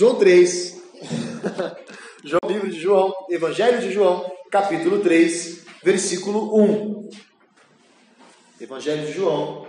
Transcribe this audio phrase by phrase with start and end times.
[0.00, 0.80] João 3.
[2.24, 7.10] João, livro de João, Evangelho de João, capítulo 3, versículo 1.
[8.62, 9.66] Evangelho de João,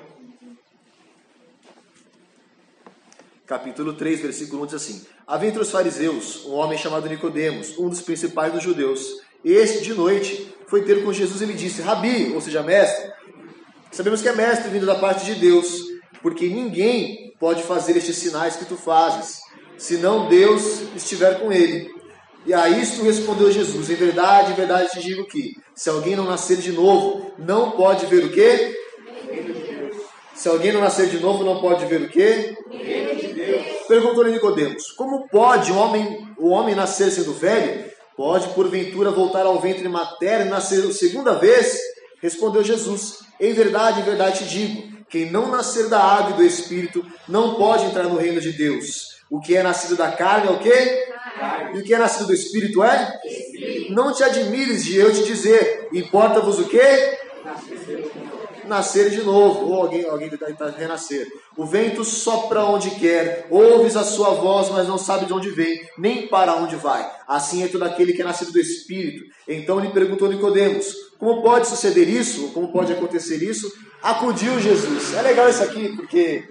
[3.46, 7.90] capítulo 3, versículo 1 diz assim: Havia entre os fariseus um homem chamado Nicodemos, um
[7.90, 9.22] dos principais dos judeus.
[9.44, 13.12] Este, de noite, foi ter com Jesus e lhe disse: Rabi, ou seja, mestre,
[13.92, 15.76] sabemos que é mestre vindo da parte de Deus,
[16.22, 19.42] porque ninguém pode fazer estes sinais que tu fazes,
[19.82, 21.92] senão Deus estiver com ele.
[22.46, 26.26] E a isto respondeu Jesus: Em verdade, em verdade te digo que, se alguém não
[26.26, 28.78] nascer de novo, não pode ver o quê?
[30.36, 32.56] Se alguém não nascer de novo, não pode ver o quê?
[33.88, 37.92] Perguntou-lhe Nicodemos: Como pode um homem, o homem nascer sendo velho?
[38.16, 41.76] Pode porventura voltar ao ventre materno e nascer segunda vez?
[42.22, 46.44] Respondeu Jesus: Em verdade, em verdade te digo: quem não nascer da água e do
[46.44, 49.11] espírito não pode entrar no reino de Deus.
[49.32, 51.08] O que é nascido da carne é o quê?
[51.74, 53.18] E o que é nascido do espírito é?
[53.90, 57.18] Não te admires de eu te dizer, importa-vos o quê?
[58.68, 61.26] Nascer de novo, ou alguém, alguém tentar renascer.
[61.56, 65.82] O vento sopra onde quer, ouves a sua voz, mas não sabe de onde vem,
[65.98, 67.10] nem para onde vai.
[67.26, 69.24] Assim é todo aquele que é nascido do Espírito.
[69.48, 72.50] Então lhe perguntou Nicodemos: Como pode suceder isso?
[72.50, 73.72] Como pode acontecer isso?
[74.04, 75.14] Acudiu Jesus.
[75.14, 76.44] É legal isso aqui, porque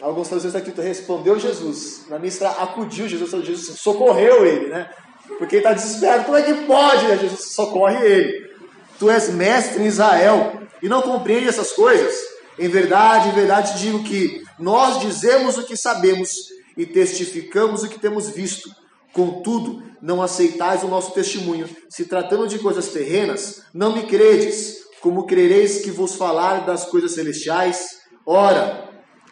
[0.00, 2.06] alguns traduções aqui respondeu Jesus.
[2.08, 4.90] Na está acudiu Jesus, Jesus socorreu ele, né?
[5.38, 6.24] Porque ele está desesperado.
[6.24, 7.06] Como é que pode?
[7.18, 8.50] Jesus socorre ele.
[8.98, 12.14] Tu és mestre em Israel e não compreende essas coisas?
[12.58, 16.30] Em verdade, em verdade digo que nós dizemos o que sabemos
[16.76, 18.70] e testificamos o que temos visto.
[19.12, 21.68] Contudo, não aceitais o nosso testemunho.
[21.88, 24.84] Se tratando de coisas terrenas, não me credes.
[25.00, 28.00] Como crereis que vos falar das coisas celestiais?
[28.26, 28.83] Ora,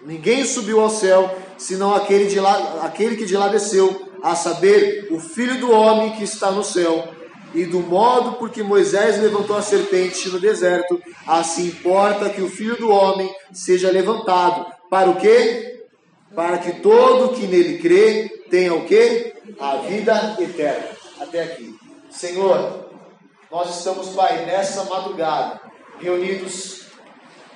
[0.05, 5.09] ninguém subiu ao céu, senão aquele, de lá, aquele que de lá desceu, a saber,
[5.11, 7.09] o Filho do homem que está no céu
[7.55, 12.49] e do modo por que Moisés levantou a serpente no deserto, assim importa que o
[12.49, 14.67] Filho do Homem seja levantado.
[14.89, 15.85] Para o quê?
[16.35, 19.35] Para que todo que nele crê tenha o quê?
[19.61, 20.89] A vida eterna.
[21.21, 21.77] Até aqui.
[22.11, 22.91] Senhor,
[23.51, 25.61] nós estamos, Pai, nessa madrugada,
[26.01, 26.87] reunidos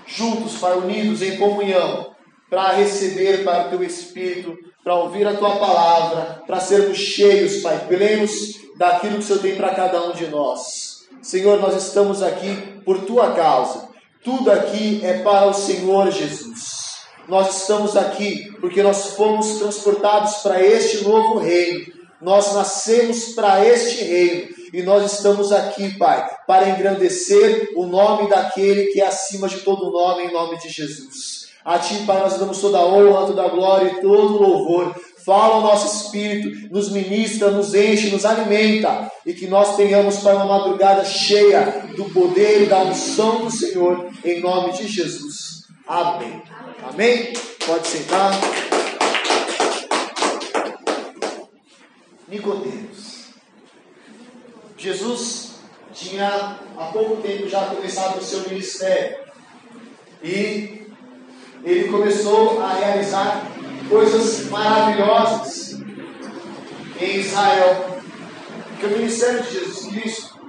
[0.06, 2.14] juntos, Pai, unidos em comunhão,
[2.50, 7.86] para receber, Pai, o Teu Espírito, para ouvir a Tua palavra, para sermos cheios, Pai,
[7.88, 10.96] plenos daquilo que o Senhor tem para cada um de nós.
[11.22, 13.88] Senhor, nós estamos aqui por tua causa.
[14.22, 16.98] Tudo aqui é para o Senhor Jesus.
[17.28, 21.92] Nós estamos aqui porque nós fomos transportados para este novo reino.
[22.20, 28.86] Nós nascemos para este reino e nós estamos aqui, Pai, para engrandecer o nome daquele
[28.86, 31.35] que é acima de todo nome, em nome de Jesus.
[31.66, 34.94] A Ti, Pai, nós damos toda a honra, toda a glória e todo o louvor,
[35.24, 40.36] fala ao nosso espírito, nos ministra, nos enche, nos alimenta e que nós tenhamos para
[40.36, 45.64] uma madrugada cheia do poder e da unção do Senhor, em nome de Jesus.
[45.88, 46.40] Amém.
[46.88, 47.32] Amém?
[47.66, 48.30] Pode sentar.
[52.28, 53.24] Nicodemos.
[54.78, 55.56] Jesus
[55.92, 59.16] tinha há pouco tempo já começado o seu ministério
[60.22, 60.85] e
[61.64, 63.46] ele começou a realizar
[63.88, 65.80] coisas maravilhosas
[67.00, 68.00] em Israel.
[68.68, 70.40] Porque o ministério de Jesus Cristo,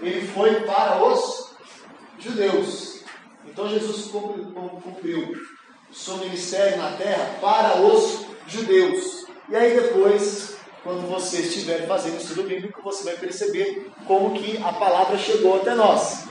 [0.00, 1.50] ele foi para os
[2.18, 3.00] judeus.
[3.46, 5.32] Então Jesus cumpriu
[5.90, 9.26] o seu ministério na terra para os judeus.
[9.48, 14.72] E aí depois, quando você estiver fazendo estudo bíblico, você vai perceber como que a
[14.72, 16.24] palavra chegou até nós.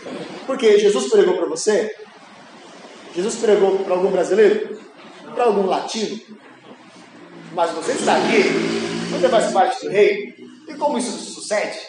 [0.46, 1.96] Porque Jesus pregou para você?
[3.16, 4.84] Jesus pregou para algum brasileiro?
[5.34, 6.20] para algum latino,
[7.54, 8.44] mas você está aqui,
[9.12, 10.36] você faz parte do rei,
[10.68, 11.80] e como isso sucede?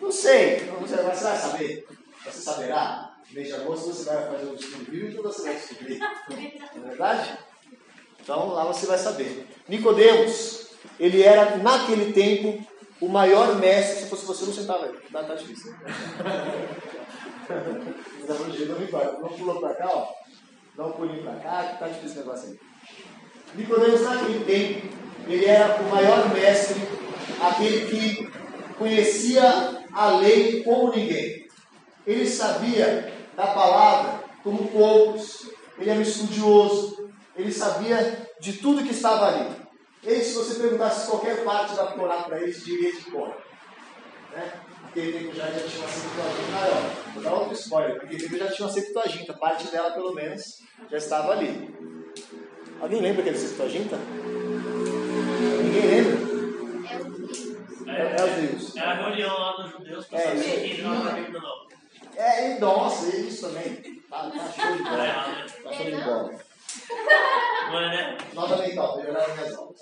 [0.00, 1.86] Não sei, você vai saber,
[2.24, 3.10] você saberá.
[3.30, 5.98] Mês de agosto você vai fazer o estudo bíblico você vai descobrir.
[5.98, 7.38] Não é verdade?
[8.20, 9.46] Então lá você vai saber.
[9.66, 10.66] Nicodemos,
[11.00, 12.62] ele era naquele tempo
[13.00, 14.02] o maior mestre.
[14.02, 14.92] Se fosse você, não sentava aí.
[15.10, 15.72] Tá, tá difícil.
[19.22, 20.21] não pular para cá, ó.
[20.76, 22.60] Dá um pulinho para cá, que tá difícil o negócio aí.
[23.54, 24.96] Nicodemos naquele tempo,
[25.28, 26.80] ele era o maior mestre,
[27.40, 28.32] aquele que
[28.78, 31.46] conhecia a lei como ninguém.
[32.06, 35.50] Ele sabia da palavra como poucos.
[35.78, 37.10] Ele era estudioso.
[37.36, 39.56] Ele sabia de tudo que estava ali.
[40.02, 43.36] Ele, se você perguntasse qualquer parte da Torá para ele, diria de cor.
[44.32, 44.52] Né?
[44.84, 46.82] Naquele tempo já, já tinha uma Septuaginta maior.
[47.14, 47.94] Vou dar outro spoiler.
[48.02, 49.32] Naquele tempo já tinha uma Septuaginta.
[49.34, 51.74] Parte dela, pelo menos, já estava ali.
[52.80, 53.96] Alguém lembra aquele Septuaginta?
[55.62, 56.32] Ninguém lembra?
[57.88, 58.76] É, É, é os livros.
[58.76, 61.72] é a reunião lá dos judeus para É, saber quem não é Bíblia não.
[62.16, 64.00] É, e nossa, isso também.
[64.10, 65.04] Tá, tá show de Tá bola.
[65.06, 65.46] errado, né?
[65.62, 66.30] Tá show de bola.
[67.70, 68.18] Não é, né?
[68.34, 69.80] Nota mental, melhoraram minhas aulas.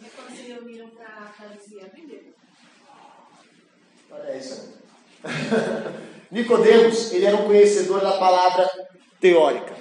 [0.00, 2.22] E quando se reuniram para a Bíblia?
[4.26, 4.72] É isso.
[6.30, 8.68] Nicodemos, ele era um conhecedor da palavra
[9.20, 9.74] teórica.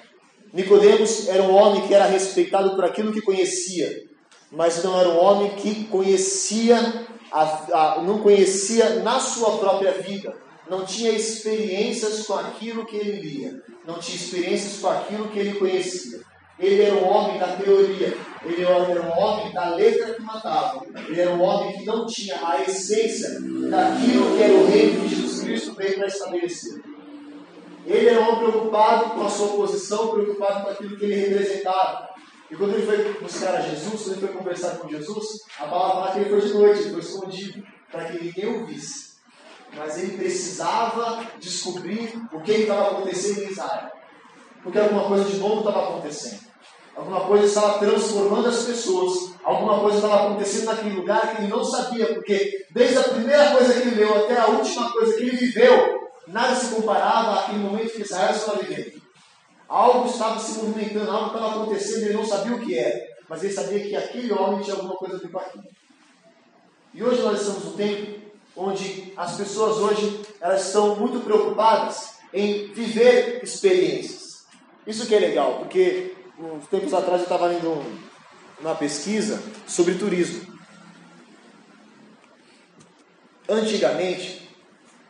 [0.53, 4.03] Nicodemos era um homem que era respeitado por aquilo que conhecia,
[4.51, 6.77] mas não era um homem que conhecia,
[7.31, 7.67] a-
[7.97, 10.35] a- não conhecia na sua própria vida,
[10.69, 15.53] não tinha experiências com aquilo que ele lia, não tinha experiências com aquilo que ele
[15.57, 16.19] conhecia.
[16.61, 18.15] Ele era um homem da teoria,
[18.45, 22.39] ele era um homem da letra que matava, ele era um homem que não tinha
[22.47, 26.83] a essência daquilo que era o reino que Jesus Cristo veio para estabelecer.
[27.83, 32.09] Ele era um homem preocupado com a sua posição, preocupado com aquilo que ele representava.
[32.51, 35.25] E quando ele foi buscar a Jesus, quando ele foi conversar com Jesus,
[35.59, 38.65] a palavra fala que ele foi de noite, ele foi escondido, para que ninguém o
[38.67, 39.11] visse.
[39.75, 43.89] Mas ele precisava descobrir o que estava acontecendo em Israel.
[44.61, 46.50] Porque alguma coisa de novo estava acontecendo.
[46.95, 49.33] Alguma coisa estava transformando as pessoas.
[49.43, 53.73] Alguma coisa estava acontecendo naquele lugar que ele não sabia, porque desde a primeira coisa
[53.73, 57.93] que ele leu até a última coisa que ele viveu, nada se comparava àquele momento
[57.93, 59.01] que Israel estava vivendo.
[59.67, 63.53] Algo estava se movimentando, algo estava acontecendo, ele não sabia o que era, mas ele
[63.53, 65.63] sabia que aquele homem tinha alguma coisa a ver com aquilo.
[66.93, 68.21] E hoje nós estamos num tempo
[68.55, 74.45] onde as pessoas hoje elas estão muito preocupadas em viver experiências.
[74.85, 77.99] Isso que é legal, porque uns tempos atrás eu estava lendo um-
[78.59, 80.51] uma pesquisa sobre turismo.
[83.47, 84.49] Antigamente,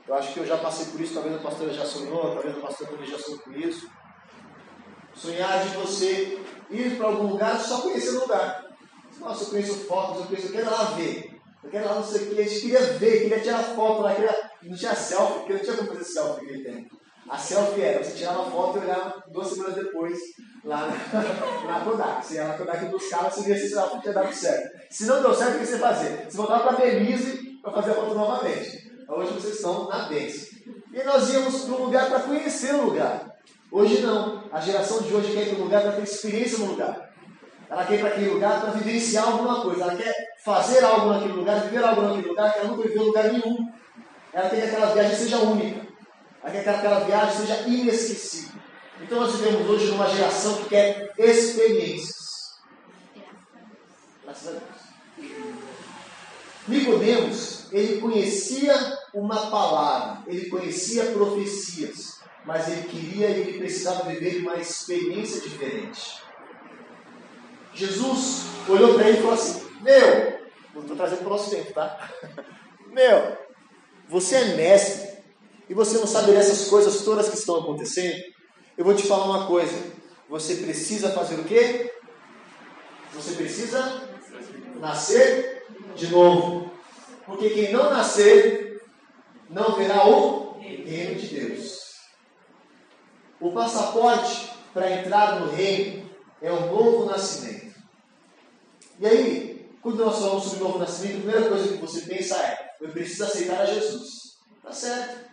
[0.08, 2.62] eu acho que eu já passei por isso, talvez a pastora já sonhou, talvez a
[2.62, 3.88] pastora já sonhou com isso.
[5.16, 6.40] Sonhar de você
[6.70, 8.66] ir para algum lugar só conhecer o lugar.
[9.20, 11.40] Nossa, eu conheço fotos, eu conheço, eu quero lá ver.
[11.64, 14.16] Eu quero lá não sei o que, a gente queria ver, queria tirar foto lá,
[14.16, 14.52] queria...
[14.64, 17.01] não tinha selfie, porque não tinha como fazer selfie naquele tempo.
[17.32, 20.20] A selfie era, você tirava foto e olhava duas semanas depois
[20.66, 22.26] lá na, na Kodak.
[22.26, 24.80] Você ia na Kodak buscava, você via se a selfie tinha dado certo.
[24.90, 26.26] Se não deu certo, o que você fazia?
[26.30, 28.92] Você voltava para Belize para fazer a foto novamente.
[29.08, 30.62] Hoje vocês estão na Belize.
[30.94, 33.38] E nós íamos para um lugar para conhecer o lugar.
[33.72, 34.44] Hoje não.
[34.52, 37.14] A geração de hoje quer ir para um lugar para ter experiência no lugar.
[37.70, 39.84] Ela quer ir para aquele lugar para vivenciar alguma coisa.
[39.84, 40.14] Ela quer
[40.44, 43.72] fazer algo naquele lugar, viver algo naquele lugar que ela nunca viveu em lugar nenhum.
[44.34, 45.91] Ela quer que aquela viagem seja única.
[46.42, 48.60] Quer que aquela viagem seja inesquecível.
[49.00, 52.60] Então nós vivemos hoje numa geração que quer experiências.
[54.24, 55.32] Graças a Deus.
[56.68, 58.74] Nicodemos, ele conhecia
[59.14, 66.22] uma palavra, ele conhecia profecias, mas ele queria e ele precisava viver uma experiência diferente.
[67.74, 70.42] Jesus olhou para ele e falou assim: Meu,
[70.74, 72.10] não estou trazendo para o nosso tempo, tá?
[72.88, 73.38] Meu,
[74.08, 75.11] você é mestre
[75.72, 78.22] e você não sabe dessas coisas todas que estão acontecendo?
[78.78, 79.74] Eu vou te falar uma coisa:
[80.28, 81.94] você precisa fazer o quê?
[83.14, 84.10] Você precisa
[84.82, 85.66] nascer
[85.96, 86.70] de novo.
[87.26, 88.84] Porque quem não nascer,
[89.50, 92.02] não verá o reino de Deus.
[93.40, 96.10] O passaporte para entrar no reino
[96.42, 97.76] é um novo nascimento.
[99.00, 102.76] E aí, quando nós falamos sobre novo nascimento, a primeira coisa que você pensa é:
[102.82, 104.36] eu preciso aceitar a Jesus.
[104.62, 105.31] Tá certo.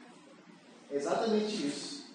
[0.90, 2.07] É exatamente isso.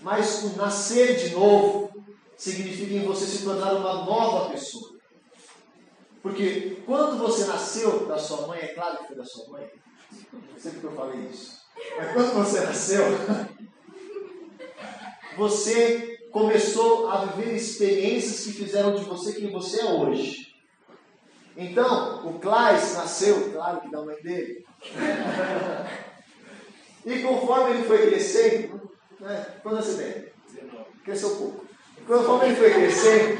[0.00, 1.92] Mas o nascer de novo
[2.36, 4.92] significa em você se tornar uma nova pessoa.
[6.22, 9.70] Porque quando você nasceu da sua mãe, é claro que foi da sua mãe.
[10.58, 11.60] Sempre que eu falei isso.
[11.96, 13.04] Mas quando você nasceu,
[15.36, 20.52] você começou a viver experiências que fizeram de você quem você é hoje.
[21.56, 24.64] Então, o Claes nasceu, claro que da mãe dele.
[27.04, 28.90] e conforme ele foi crescendo,
[29.20, 30.32] né, quando você tem?
[31.04, 31.66] Cresceu pouco.
[32.06, 33.38] Conforme ele foi crescendo,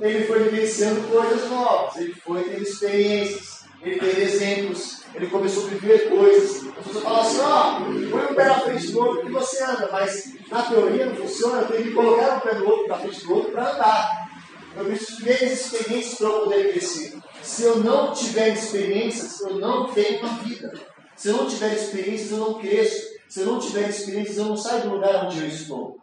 [0.00, 5.68] ele foi vivenciando coisas novas, ele foi tendo experiências, ele teve exemplos, ele começou a
[5.68, 6.68] viver coisas.
[6.78, 7.80] As pessoas falam assim, ó,
[8.10, 11.64] põe um pé na frente do outro que você anda, mas na teoria não funciona,
[11.64, 14.32] tenho que colocar um pé no outro na frente do outro para andar.
[14.76, 17.18] Eu preciso ter experiências para poder crescer.
[17.42, 20.72] Se eu não tiver experiências, eu não tenho uma vida.
[21.16, 23.12] Se eu não tiver experiências, eu não cresço.
[23.28, 25.98] Se eu não tiver experiências, eu não saio do lugar onde eu estou.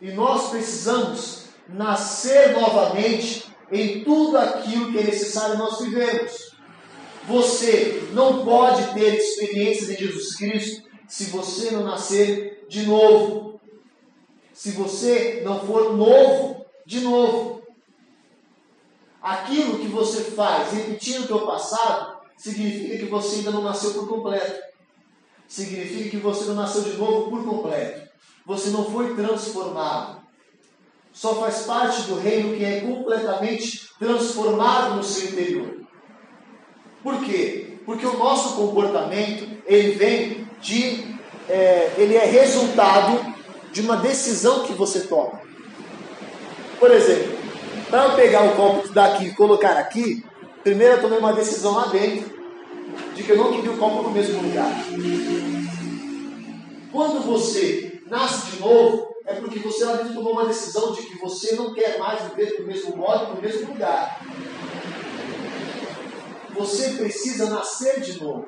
[0.00, 6.52] E nós precisamos nascer novamente em tudo aquilo que é necessário nós vivemos.
[7.26, 13.60] Você não pode ter experiências em Jesus Cristo se você não nascer de novo.
[14.52, 17.62] Se você não for novo de novo.
[19.20, 24.08] aquilo que você faz repetindo o teu passado, significa que você ainda não nasceu por
[24.08, 24.60] completo.
[25.46, 28.08] Significa que você não nasceu de novo por completo.
[28.46, 30.22] Você não foi transformado.
[31.12, 35.82] Só faz parte do reino que é completamente transformado no seu interior.
[37.02, 37.78] Por quê?
[37.84, 41.16] Porque o nosso comportamento ele vem de,
[41.48, 43.34] é, ele é resultado
[43.72, 45.40] de uma decisão que você toma.
[46.78, 47.38] Por exemplo,
[47.90, 50.24] para eu pegar o copo daqui e colocar aqui,
[50.62, 52.30] primeiro eu tomei uma decisão lá dentro
[53.14, 54.70] de que eu não queria o copo no mesmo lugar.
[56.90, 61.18] Quando você nasce de novo, é porque você lá dentro tomou uma decisão de que
[61.18, 64.20] você não quer mais viver do mesmo modo, no mesmo lugar.
[66.54, 68.46] Você precisa nascer de novo.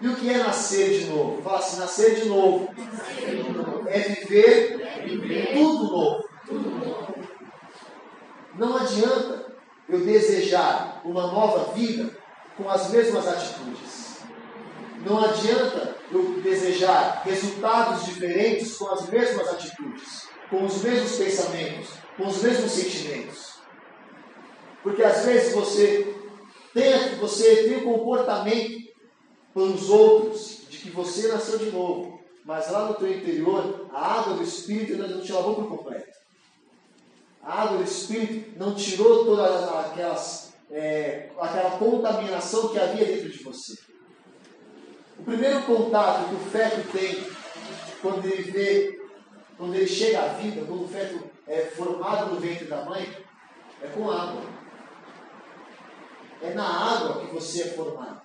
[0.00, 1.42] E o que é nascer de novo?
[1.42, 2.68] Fala assim, nascer de novo.
[3.86, 6.28] É viver tudo novo.
[8.54, 9.51] Não adianta
[9.92, 12.10] eu desejar uma nova vida
[12.56, 14.20] com as mesmas atitudes.
[15.04, 22.26] Não adianta eu desejar resultados diferentes com as mesmas atitudes, com os mesmos pensamentos, com
[22.26, 23.56] os mesmos sentimentos.
[24.82, 26.14] Porque às vezes você
[26.72, 28.82] tem, você tem um comportamento
[29.52, 34.34] pelos outros de que você nasceu de novo, mas lá no teu interior a água
[34.34, 36.21] do Espírito ainda não te lavou por completo.
[37.42, 43.42] A água do Espírito não tirou todas aquelas, é, aquela contaminação que havia dentro de
[43.42, 43.76] você.
[45.18, 47.26] O primeiro contato que o feto tem
[48.00, 49.00] quando ele vê,
[49.56, 53.12] quando ele chega à vida, quando o feto é formado no ventre da mãe,
[53.82, 54.42] é com água.
[56.40, 58.22] É na água que você é formado.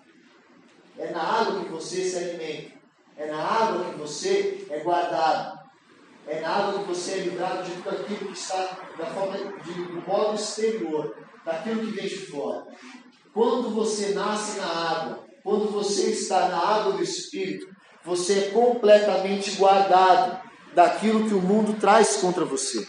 [0.97, 2.77] É na água que você se alimenta.
[3.15, 5.56] É na água que você é guardado.
[6.27, 9.73] É na água que você é livrado de tudo aquilo que está da forma de,
[9.73, 11.15] do modo exterior,
[11.45, 12.67] daquilo que vem de fora.
[13.33, 17.67] Quando você nasce na água, quando você está na água do Espírito,
[18.03, 20.41] você é completamente guardado
[20.73, 22.85] daquilo que o mundo traz contra você.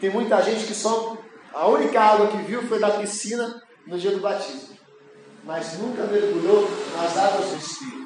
[0.00, 1.16] Tem muita gente que só
[1.52, 4.76] a única água que viu foi da piscina no dia do batismo,
[5.44, 7.99] mas nunca mergulhou nas águas do Espírito.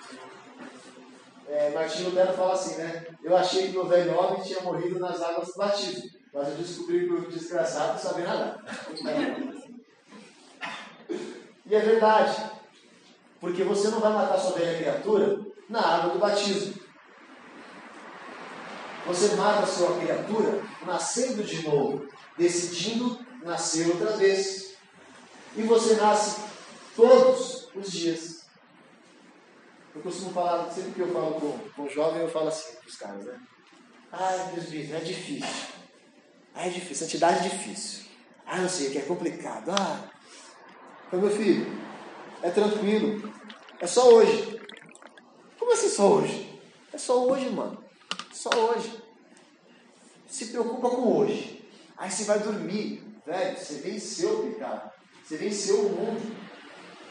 [1.54, 3.06] É, Martinho Lutero fala assim, né?
[3.22, 7.06] Eu achei que meu velho homem tinha morrido nas águas do batismo, mas eu descobri
[7.06, 8.64] que o desgraçado sabia nadar.
[11.64, 12.50] E é verdade,
[13.40, 16.74] porque você não vai matar sua velha criatura na água do batismo.
[19.06, 24.74] Você mata sua criatura nascendo de novo, decidindo nascer outra vez.
[25.56, 26.40] E você nasce
[26.96, 28.33] todos os dias.
[29.94, 32.96] Eu costumo falar, sempre que eu falo com, com jovem, eu falo assim para os
[32.96, 33.40] caras, né?
[34.10, 35.74] Ai, presbítero, é difícil.
[36.54, 38.04] Ah, é difícil, santidade é difícil.
[38.44, 39.70] Ah, não sei, que é complicado.
[39.70, 40.10] Ah,
[41.06, 41.66] então, meu filho,
[42.42, 43.32] é tranquilo.
[43.78, 44.60] É só hoje.
[45.58, 46.60] Como assim só hoje?
[46.92, 47.82] É só hoje, mano.
[48.32, 49.00] Só hoje.
[50.26, 51.68] Se preocupa com hoje.
[51.96, 53.00] Aí você vai dormir.
[53.24, 54.90] Velho, você venceu o pecado.
[55.24, 56.36] Você venceu o mundo.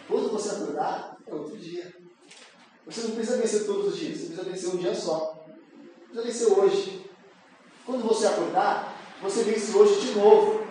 [0.08, 1.94] Quando você acordar, é outro dia.
[2.86, 4.20] Você não precisa vencer todos os dias.
[4.20, 5.46] Você precisa vencer um dia só.
[6.12, 7.06] Você precisa vencer hoje.
[7.86, 10.66] Quando você acordar, você vence hoje de novo.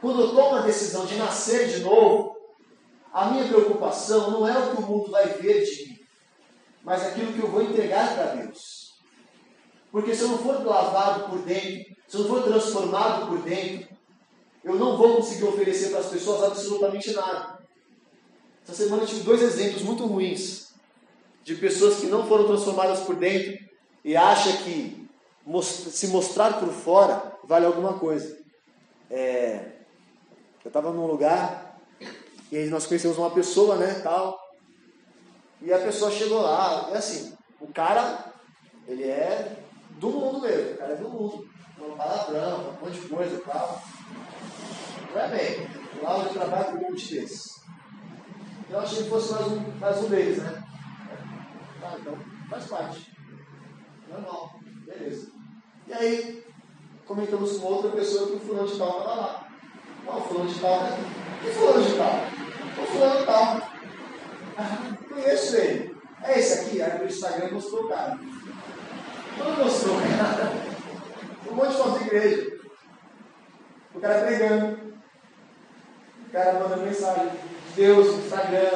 [0.00, 2.36] Quando eu tomo a decisão de nascer de novo,
[3.12, 5.98] a minha preocupação não é o que o mundo vai ver de mim,
[6.82, 8.94] mas aquilo que eu vou entregar para Deus.
[9.92, 13.88] Porque se eu não for lavado por dentro, se eu não for transformado por dentro,
[14.64, 17.58] eu não vou conseguir oferecer para as pessoas absolutamente nada.
[18.64, 20.71] Essa semana eu tive dois exemplos muito ruins
[21.44, 23.58] de pessoas que não foram transformadas por dentro
[24.04, 25.08] e acham que
[25.64, 28.38] se mostrar por fora vale alguma coisa.
[29.10, 29.72] É,
[30.64, 31.76] eu estava num lugar
[32.50, 34.38] e aí nós conhecemos uma pessoa, né, tal.
[35.60, 38.32] E a pessoa chegou lá, é assim, o cara,
[38.86, 39.56] ele é
[39.90, 41.48] do mundo mesmo, o cara é do mundo.
[41.78, 43.82] Falou palavrão, um monte de coisa e tal.
[45.12, 45.68] Não é bem,
[46.02, 47.60] lá eu trabalho com um monte desses.
[48.70, 50.62] Eu achei que fosse mais um, mais um deles, né?
[51.82, 52.16] Tá, então
[52.48, 53.12] faz parte.
[54.08, 55.32] Normal, beleza.
[55.88, 56.46] E aí,
[57.04, 59.48] comentamos com outra pessoa que o fulano de tal estava lá.
[60.06, 60.96] Ó, o fulano de tal, né?
[61.42, 62.14] Que fulano de tal?
[62.80, 63.62] O fulano de tal.
[65.08, 65.96] Conheço ele.
[66.22, 66.80] É esse aqui?
[66.80, 68.16] Aí no Instagram mostrou o cara.
[69.36, 70.52] Quando mostrou o cara,
[71.50, 72.60] um monte de foto de igreja.
[73.92, 74.94] O cara pregando.
[76.28, 78.70] O cara mandando mensagem de Deus Instagram,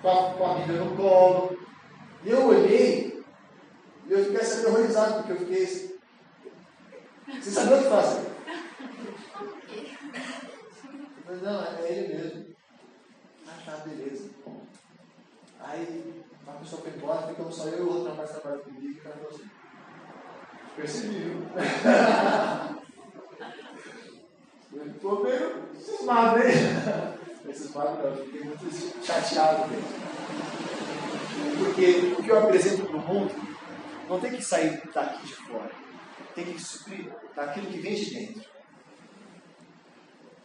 [0.00, 1.67] com a, com a Bíblia no colo.
[2.24, 3.24] E eu olhei
[4.06, 5.66] e eu fiquei aterrorizado, porque eu fiquei.
[5.66, 8.26] Você sabia o que fazer?
[11.26, 12.46] Mas não, é ele mesmo.
[13.46, 14.30] Ah, tá, beleza.
[15.60, 18.92] Aí a pessoa foi embora, ficamos só eu e o outro rapaz trabalhando comigo e
[18.92, 19.50] o cara falou assim.
[20.74, 21.42] Percebi, viu?
[24.70, 26.52] Eu Ficou meio cismado, hein?
[27.54, 29.88] Cismado não, eu fiquei muito chateado mesmo.
[31.58, 33.34] Porque o que eu apresento para o mundo
[34.08, 35.70] não tem que sair daqui de fora.
[36.34, 38.48] Tem que suprir daquilo que vem de dentro.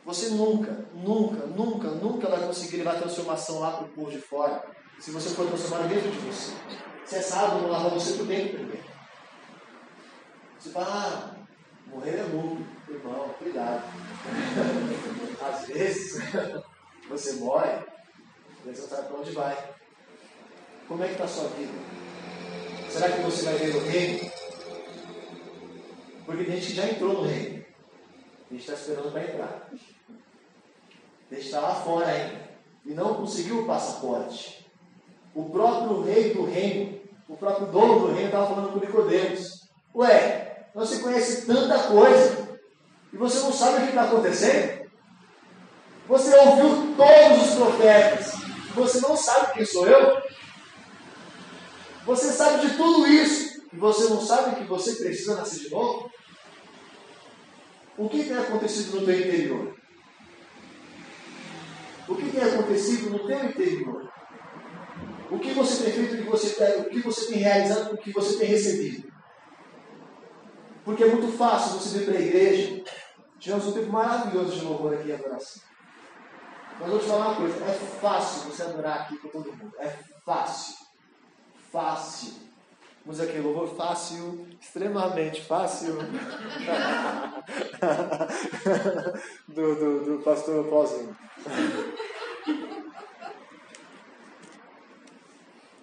[0.05, 4.19] Você nunca, nunca, nunca, nunca vai conseguir levar a transformação lá para o povo de
[4.19, 4.63] fora
[4.99, 6.53] se você for transformar dentro de você.
[7.05, 8.83] Se essa água não lavar você por dentro primeiro.
[10.59, 11.35] Você fala, ah,
[11.87, 12.65] morrer é lucro.
[12.89, 13.83] Irmão, cuidado.
[15.41, 16.21] Às vezes
[17.09, 17.79] você morre
[18.65, 19.73] e você não sabe para onde vai.
[20.87, 21.71] Como é que está a sua vida?
[22.89, 24.31] Será que você vai ver o reino?
[26.25, 27.63] Porque tem gente já entrou no reino.
[28.49, 29.69] A gente está esperando para entrar.
[31.31, 32.49] A gente está lá fora ainda.
[32.85, 34.69] E não conseguiu o passaporte.
[35.33, 39.69] O próprio rei do reino, o próprio dono do reino estava falando com Nicodemos.
[39.95, 42.59] Ué, você conhece tanta coisa
[43.11, 44.83] e você não sabe o que está acontecendo?
[46.07, 50.21] Você ouviu todos os profetas você não sabe quem sou eu?
[52.05, 56.11] Você sabe de tudo isso e você não sabe que você precisa nascer de novo?
[57.97, 59.75] O que tem acontecido no teu interior?
[62.07, 64.11] O que tem acontecido no teu interior?
[65.31, 67.97] O que você tem feito, o que você tem, o que você tem realizado, o
[67.97, 69.11] que você tem recebido?
[70.83, 72.83] Porque é muito fácil você vir para a igreja.
[73.39, 75.61] Tivemos um tempo maravilhoso de louvor aqui em adoração.
[76.79, 79.73] Mas vou te falar uma coisa: é fácil você adorar aqui com todo mundo.
[79.79, 79.89] É
[80.25, 80.82] fácil.
[81.73, 82.33] Fácil.
[83.03, 85.95] Vamos aqui, louvor fácil, extremamente fácil.
[89.49, 91.17] do, do, do pastor Paulinho.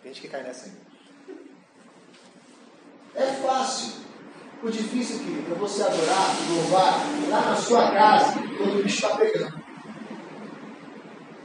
[0.01, 0.79] Tem gente que cai nessa ainda.
[3.17, 4.05] É fácil.
[4.63, 9.17] O difícil, querido, é você adorar, louvar lá na sua casa, quando o bicho está
[9.17, 9.61] pegando.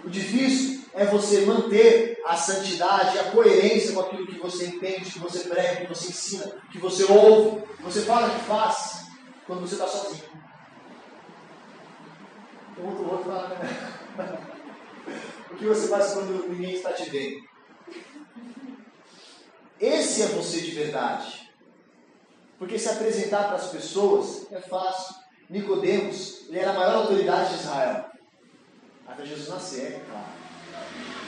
[0.03, 5.19] O difícil é você manter a santidade, a coerência com aquilo que você entende, que
[5.19, 9.07] você prega, que você ensina, que você ouve, que você fala que faz,
[9.45, 10.23] quando você está sozinho.
[12.77, 14.39] O outro, fala, né?
[15.51, 17.41] O que você faz quando ninguém está te vendo?
[19.79, 21.49] Esse é você de verdade.
[22.59, 25.15] Porque se apresentar para as pessoas é fácil.
[25.49, 28.05] Nicodemos, ele era a maior autoridade de Israel.
[29.07, 30.34] Até Jesus nascer, é claro.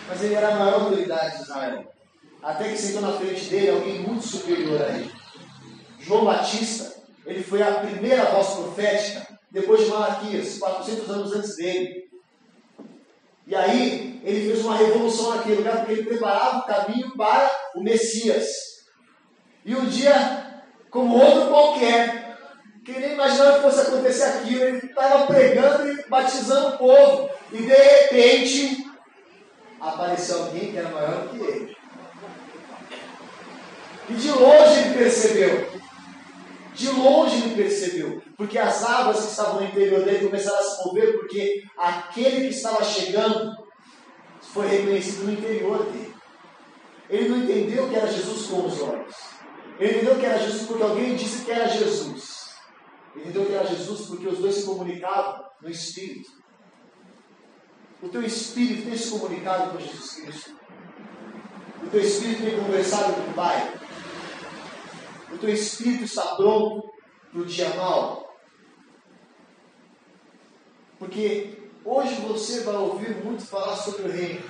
[0.07, 1.93] Mas ele era a maior autoridade de Israel.
[2.41, 5.11] Até que sentou na frente dele alguém muito superior a ele.
[5.99, 12.07] João Batista, ele foi a primeira voz profética depois de Malaquias, 400 anos antes dele.
[13.45, 17.81] E aí, ele fez uma revolução naquele lugar, porque ele preparava o caminho para o
[17.81, 18.45] Messias.
[19.65, 22.37] E um dia, como outro qualquer,
[22.83, 27.29] que nem imaginava que fosse acontecer aquilo, ele estava pregando e batizando o povo.
[27.51, 28.86] E de repente,
[29.79, 31.77] apareceu alguém que era maior do que ele.
[34.09, 35.71] E de longe ele percebeu.
[36.73, 38.21] De longe ele percebeu.
[38.37, 42.53] Porque as águas que estavam no interior dele começaram a se mover, porque aquele que
[42.53, 43.51] estava chegando
[44.41, 46.13] foi reconhecido no interior dele.
[47.09, 49.15] Ele não entendeu que era Jesus com os olhos.
[49.79, 52.55] Ele entendeu que era Jesus porque alguém disse que era Jesus.
[53.15, 56.36] Ele entendeu que era Jesus porque os dois se comunicavam no Espírito.
[58.01, 60.55] O teu Espírito tem se comunicado com Jesus Cristo.
[61.83, 63.73] O teu Espírito tem conversado com o Pai.
[65.31, 66.91] O teu Espírito está pronto
[67.31, 68.37] para o dia mal.
[70.99, 74.41] Porque hoje você vai ouvir muito falar sobre o reino.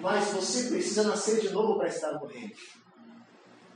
[0.00, 2.52] Mas você precisa nascer de novo para estar no reino.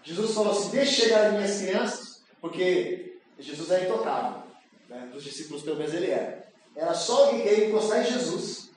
[0.03, 4.43] Jesus falou assim: deixe chegar as minhas crianças, porque Jesus é intocável.
[4.89, 5.09] Né?
[5.13, 6.48] Dos discípulos, pelo menos, ele era.
[6.79, 8.71] Era só alguém que ia encostar em Jesus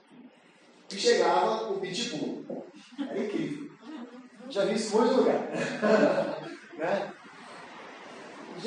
[0.91, 2.65] e chegava o pitbull.
[2.99, 3.69] Era incrível.
[4.49, 5.41] Já vi isso em muitos lugares.
[6.79, 7.13] né?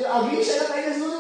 [0.09, 1.15] Alguém chega para Jesus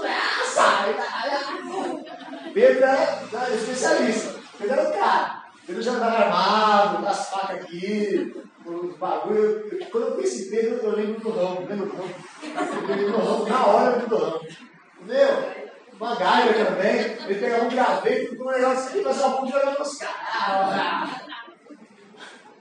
[2.44, 4.40] e Pedro era especialista.
[4.59, 5.44] Pedro era o cara.
[5.66, 8.33] Pedro já estava armado, com as facas aqui,
[8.64, 9.88] os bagulho.
[9.90, 11.62] Quando eu em Pedro, eu lembro do ramo.
[11.62, 12.14] Do ramo?
[12.44, 13.48] Eu lembro do ramo.
[13.48, 14.40] Na hora eu lembro do ramo.
[15.03, 15.63] Meu,
[15.98, 17.00] uma gaiva também.
[17.00, 21.11] Ele pegava um graveto, ficou um negócio aqui, mas uma ponte jogando nos caras.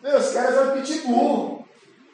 [0.01, 1.67] Meu, os caras eram pitbull.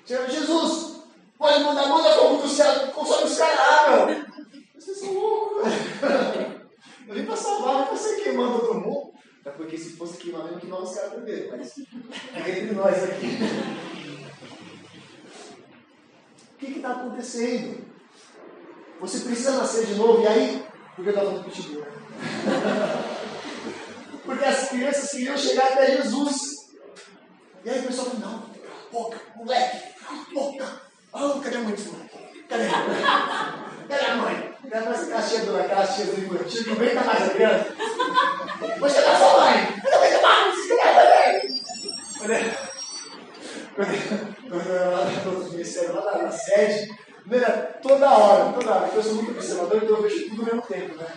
[0.06, 1.04] Chegando, Jesus,
[1.38, 4.26] pode mandar, manda fogo do céu, consome os caras meu.
[4.76, 5.74] Vocês são loucos,
[7.08, 9.10] Eu vim para salvar, não para ser queimando todo mundo.
[9.58, 11.74] Porque se fosse queimar mesmo, queimava os caras primeiro, mas
[12.36, 13.38] é entre nós aqui.
[16.54, 17.86] O que está acontecendo?
[19.00, 20.64] Você precisa nascer de novo, e aí,
[21.00, 21.88] por que eu estava falando pitbull, né?
[24.26, 26.42] Porque as crianças queriam chegar até Jesus.
[27.64, 30.82] E aí o pessoal falou, não, cala a boca, moleque, cala a boca.
[31.14, 32.44] Oh, cadê a mãe desse moleque?
[32.50, 32.68] Cadê?
[33.88, 34.56] Cadê a mãe?
[34.62, 35.00] Cadê a mãe?
[35.06, 37.76] Aquela tia do aquela tia do infantil que aguenta mais a criança.
[38.80, 39.82] Você tá sua mãe!
[39.86, 40.68] Eu não aguento mais!
[42.20, 42.40] Cadê?
[43.74, 43.92] Quando
[44.50, 46.92] quando eu era lá no ministério, lá na sede,
[47.38, 48.90] era toda hora, toda hora.
[48.94, 51.08] Eu sou muito observador, então eu vejo tudo ao mesmo tempo, né?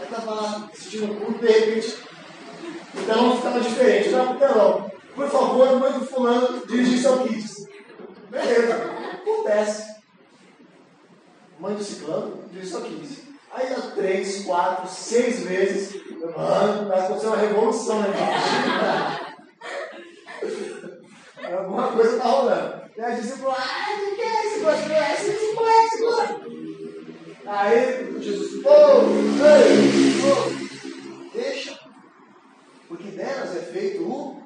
[0.00, 1.98] Aí tava lá, assistindo o culto, de repente,
[2.94, 4.08] o telão ficava diferente.
[4.08, 4.90] Eu tava telão.
[5.14, 7.66] Por favor, mãe do fulano, dirigir seu Kids.
[8.30, 8.74] Beleza,
[9.14, 9.96] acontece.
[11.58, 13.22] Mãe do ciclano, dirigir seu Kids.
[13.52, 16.02] Aí dá três, quatro, seis vezes.
[16.20, 19.32] Mano, vai acontecer uma revolução, né, gente?
[21.54, 22.82] Alguma coisa tá rolando.
[22.96, 23.64] E aí o discípulo, ah,
[24.14, 25.51] que é esse discípulo é esse.
[27.46, 31.78] Aí Jesus, oh, ei, oh, deixa.
[32.88, 34.42] Porque delas é feito o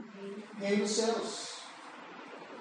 [0.58, 1.56] reino dos céus.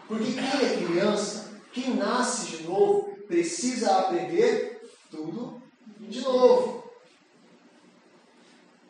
[0.08, 5.62] Porque quem é criança, quem nasce de novo, precisa aprender tudo
[6.00, 6.84] de novo.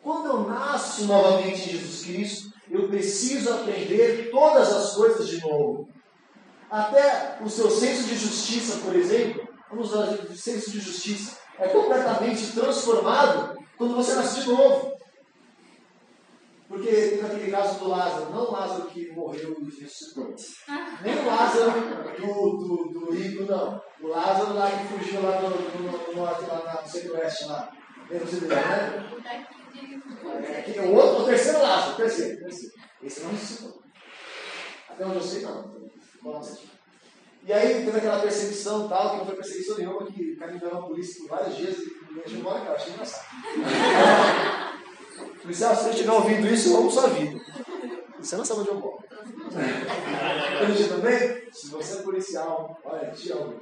[0.01, 5.89] Quando eu nasço novamente em Jesus Cristo, eu preciso aprender todas as coisas de novo.
[6.69, 9.44] Até o seu senso de justiça, por exemplo,
[9.81, 14.95] o senso de justiça, é completamente transformado quando você nasce de novo.
[16.67, 20.35] Porque teve aquele caso do Lázaro, não o Lázaro que morreu e ressuscitou.
[21.01, 21.71] Nem o Lázaro
[22.19, 23.81] do, do, do rico, não.
[24.01, 27.71] O Lázaro lá que fugiu lá no, no, no norte, lá no centro-oeste, lá.
[28.09, 29.09] Lembra você dele, né?
[30.47, 32.73] É, aqui, o, outro, o terceiro Lázaro, o terceiro, terceiro.
[33.03, 33.81] Esse não ressuscitou.
[34.89, 35.85] Até onde eu sei, não.
[37.45, 41.21] E aí teve aquela perseguição tal, que não foi perseguição nenhuma, que enganou a polícia
[41.21, 43.25] por vários dias e deixou embora, cara, achei engraçado.
[45.43, 47.39] Policial, se você estiver ouvindo isso, eu amo sua vida.
[48.19, 49.03] Você não sabe onde eu moro.
[50.63, 51.43] Entendi também?
[51.51, 53.61] Se você é policial, olha, te amo.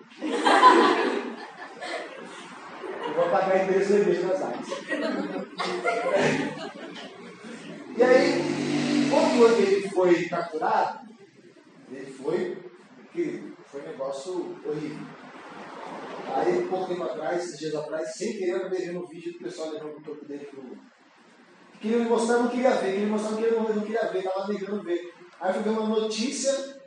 [3.06, 4.68] Eu vou pagar endereço da igreja nas áreas.
[7.98, 11.00] E aí, quando ele foi capturado,
[11.92, 12.58] ele foi,
[13.12, 15.08] que foi um negócio horrível.
[16.36, 19.98] Aí, pouco tempo atrás, dias atrás, sem querer, eu acabei um vídeo do pessoal levando
[19.98, 20.78] o corpo dele pro.
[21.82, 24.54] Queria me mostrar, não queria ver, queria me mostrar, não queria, não queria ver, estava
[24.54, 25.14] negando ver.
[25.42, 26.82] Aí eu fui uma notícia,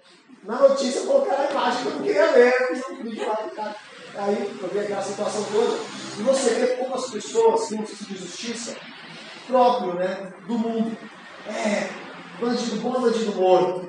[0.44, 3.77] na notícia colocaram a imagem que eu não queria ver, eu um vídeo lá, cara.
[4.18, 5.77] Aí eu vi aquela situação toda,
[6.18, 8.77] e você vê como as pessoas têm um senso de justiça
[9.49, 10.96] próprio, né, do mundo.
[11.49, 11.90] É,
[12.40, 13.86] bandido bom, bandido morto.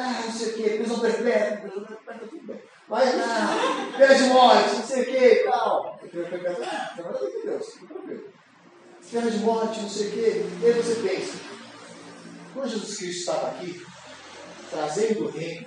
[0.00, 2.62] Ah, não sei o quê, prisão perpétua, prisão perpétua, tudo bem.
[2.88, 5.98] Mas, ah, pena de morte, não sei o quê e tal.
[5.98, 6.28] Pena
[6.64, 6.94] ah.
[9.10, 10.46] Pena de morte, não sei o quê.
[10.62, 11.38] E aí você pensa,
[12.54, 13.84] quando Jesus Cristo estava aqui,
[14.70, 15.66] trazendo o reino,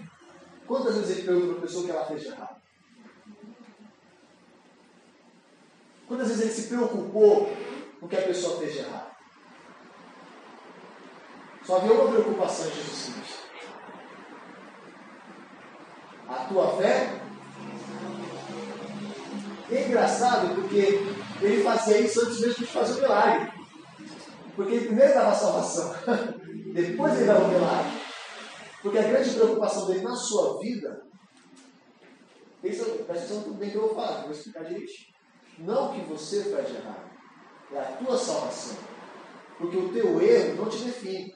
[0.65, 2.61] quantas vezes ele perguntou para a pessoa que ela fez de errado?
[6.07, 7.53] Quantas vezes ele se preocupou
[7.99, 9.11] com o que a pessoa fez de errado?
[11.65, 13.40] Só havia uma preocupação em Jesus Cristo.
[16.31, 17.21] A tua fé.
[19.69, 21.03] É engraçado porque
[21.41, 23.51] ele fazia isso antes mesmo de fazer o milagre.
[24.55, 25.93] Porque ele primeiro dava a salvação,
[26.73, 28.01] depois ele dava o milagre.
[28.81, 31.03] Porque a grande preocupação dele na sua vida,
[32.61, 35.11] pensa, presta atenção tudo bem que eu vou falar, vou explicar direitinho.
[35.59, 37.11] Não que você faz de errado,
[37.73, 38.77] é a tua salvação.
[39.57, 41.35] Porque o teu erro não te define.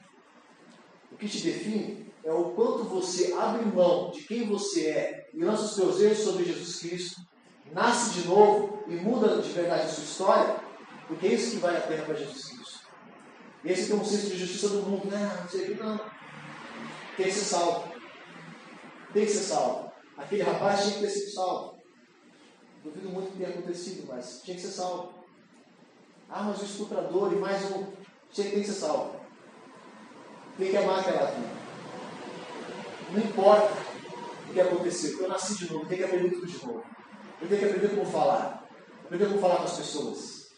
[1.11, 5.43] O que te define é o quanto você abre mão de quem você é e
[5.43, 7.21] lança os teus erros sobre Jesus Cristo,
[7.71, 10.55] nasce de novo e muda de verdade a sua história,
[11.07, 12.55] porque é isso que vale a pena para Jesus Cristo.
[13.63, 15.09] Esse que é um senso de justiça do mundo.
[15.09, 15.97] Não, não sei o não.
[17.17, 17.91] Tem que ser salvo.
[19.13, 19.91] Tem que ser salvo.
[20.17, 21.79] Aquele rapaz tinha que ter sido salvo.
[22.83, 25.13] Duvido muito que tenha acontecido, mas tinha que ser salvo.
[26.29, 27.87] Ah, mas o estuprador e mais um.
[28.31, 29.19] Tinha que ser salvo.
[30.57, 31.64] Tem que amar aquela vida.
[33.11, 33.71] Não importa
[34.49, 35.21] o que aconteceu.
[35.21, 36.83] Eu nasci de novo, tem que aprender tudo de novo.
[37.41, 38.67] Eu tenho que aprender como falar.
[39.03, 40.51] Aprender como falar com as pessoas.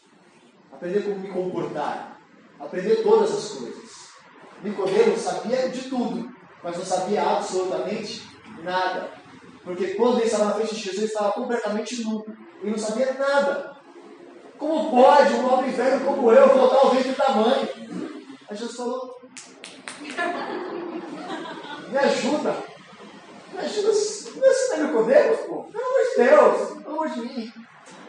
[0.72, 2.20] Aprender como me comportar.
[2.58, 4.08] Aprender todas as coisas.
[4.62, 6.30] Nicodemo sabia de tudo,
[6.62, 8.28] mas não sabia absolutamente
[8.62, 9.10] nada.
[9.62, 12.24] Porque quando ele estava na frente de Jesus, ele estava completamente nu.
[12.60, 13.76] Ele não sabia nada.
[14.58, 17.68] Como pode um homem velho como eu voltar ao da mãe?
[18.48, 19.20] Aí Jesus falou:
[21.88, 22.56] Me ajuda.
[23.52, 23.88] Me ajuda.
[23.88, 25.64] Não assim, meu Podemos, pô.
[25.64, 26.82] Pelo amor de Deus.
[26.82, 27.52] Pelo amor de mim.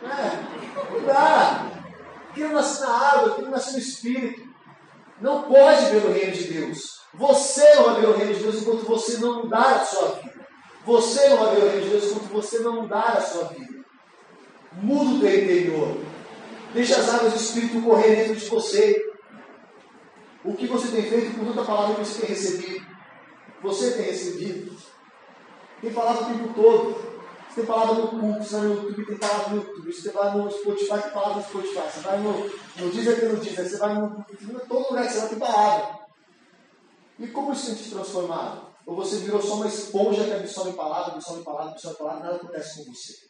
[0.03, 1.71] É, não dá.
[2.33, 4.49] Quero nascer na água, quero nascer no Espírito.
[5.21, 6.99] Não pode ver o reino de Deus.
[7.13, 10.47] Você não vai ver o reino de Deus enquanto você não mudar a sua vida.
[10.85, 13.79] Você não vai ver o reino de Deus enquanto você não mudar a sua vida.
[14.73, 15.97] Muda o teu interior.
[16.73, 19.05] Deixa as águas do Espírito correr dentro de você.
[20.43, 22.88] O que você tem feito com tanta palavra que você tem recebido?
[23.61, 24.75] Você tem recebido?
[25.81, 27.09] Tem falado o tempo todo.
[27.49, 29.93] Você tem palavra no culto, você vai no YouTube, tem palavra no YouTube.
[29.93, 31.91] Você vai no Spotify, tem palavra no Spotify.
[31.91, 33.69] Você vai no, no Deezer, tem no Deezer.
[33.69, 34.25] Você vai no.
[34.67, 35.99] Todo lugar que você vai tem palavra.
[37.19, 38.69] E como isso tem te transformado?
[38.85, 42.85] Ou você virou só uma esponja que absorve palavra, absorve palavra, absorve palavra, nada acontece
[42.85, 43.29] com você.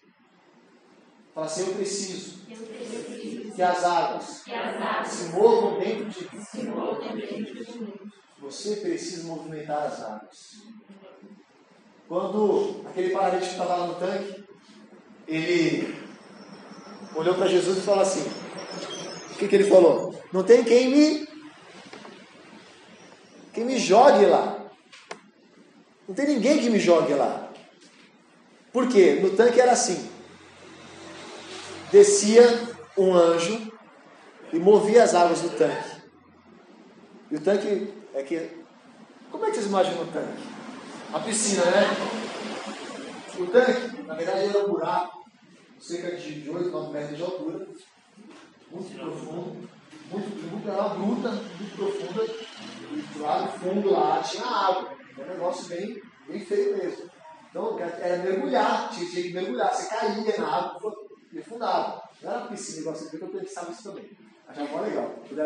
[1.34, 6.10] Fala assim, eu preciso, Eu preciso que as águas que as águas se movam dentro
[6.10, 7.94] de mim.
[8.42, 10.64] Você precisa movimentar as águas.
[12.08, 14.46] Quando aquele paralítico estava lá no tanque,
[15.28, 15.94] ele
[17.16, 18.24] olhou para Jesus e falou assim:
[19.32, 20.18] O que, que ele falou?
[20.32, 21.28] Não tem quem me.
[23.54, 24.72] Quem me jogue lá.
[26.08, 27.52] Não tem ninguém que me jogue lá.
[28.72, 29.20] Por quê?
[29.22, 30.10] No tanque era assim:
[31.92, 32.44] descia
[32.98, 33.70] um anjo
[34.54, 36.00] e movia as águas do tanque.
[37.30, 38.64] E o tanque é que.
[39.32, 40.44] Como é que vocês imaginam o tanque?
[41.14, 41.88] A piscina, né?
[43.38, 45.26] O tanque, na verdade, era um buraco,
[45.80, 47.68] cerca de 8, 9 metros de altura,
[48.72, 49.70] muito profundo,
[50.12, 52.26] muito, muito era uma gruta, muito profunda,
[52.92, 54.92] e do lado fundo lá tinha água.
[55.18, 57.10] Era um negócio bem, bem feio mesmo.
[57.50, 60.96] Então era mergulhar, tinha, tinha que mergulhar, você caía na água
[61.32, 62.04] e afundava.
[62.22, 64.10] Não era uma piscina igual você que eu pensava isso também.
[64.48, 65.16] Achava legal.
[65.32, 65.44] Eu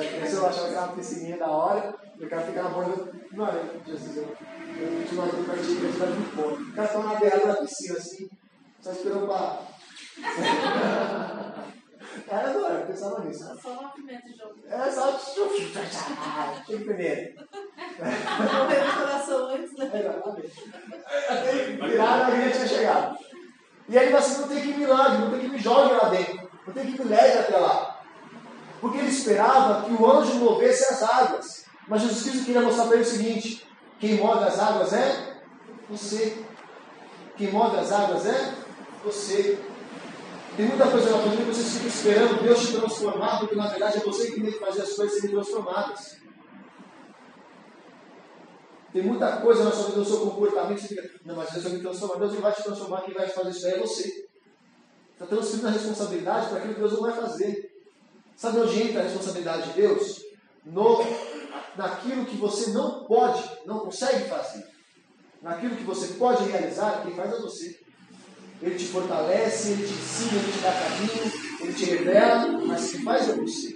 [0.47, 3.11] achava que era uma piscininha da hora, o cara ficava na borda.
[3.31, 6.61] Mano, Jesus, eu, eu continuava com a gente acreditar de ponto.
[6.61, 8.29] O cara estava na beirada da piscina assim,
[8.81, 9.59] só esperando pra.
[12.27, 13.43] Era adora, eu pensava nisso.
[13.61, 14.75] Só 9 metros de altura.
[14.75, 15.11] É só.
[16.65, 17.33] Que primeiro.
[17.99, 19.85] Morreu no coração antes, né?
[21.29, 21.53] Até
[21.87, 23.17] virar, a já tinha chegado.
[23.89, 26.09] E aí ele assim, não tem que me milagre, não tem que me jogue lá
[26.09, 28.01] dentro, não tem que me leve até lá.
[28.79, 31.62] Porque ele esperava que o anjo movesse as águas.
[31.87, 33.67] Mas Jesus Cristo queria mostrar para ele o seguinte:
[33.99, 35.41] quem move as águas é
[35.89, 36.37] você.
[37.37, 38.53] Quem move as águas é
[39.03, 39.59] você.
[40.55, 43.67] Tem muita coisa na tua vida que você fica esperando Deus te transformar, porque na
[43.67, 46.17] verdade é você que tem que fazer as coisas serem transformadas.
[48.93, 51.73] Tem muita coisa na sua vida, no seu comportamento, você fica, não, mas Deus vai
[51.73, 52.15] me transformar.
[52.19, 54.27] Deus vai te transformar, quem vai fazer isso aí é você.
[55.13, 57.73] Está transferindo a responsabilidade para aquilo que Deus não vai fazer.
[58.35, 60.21] Sabe onde entra a responsabilidade de Deus?
[60.63, 60.99] No,
[61.75, 64.65] naquilo que você não pode, não consegue fazer.
[65.41, 67.79] Naquilo que você pode realizar, quem faz é você.
[68.61, 73.03] Ele te fortalece, ele te ensina, ele te dá caminho, ele te revela, mas quem
[73.03, 73.75] faz é você.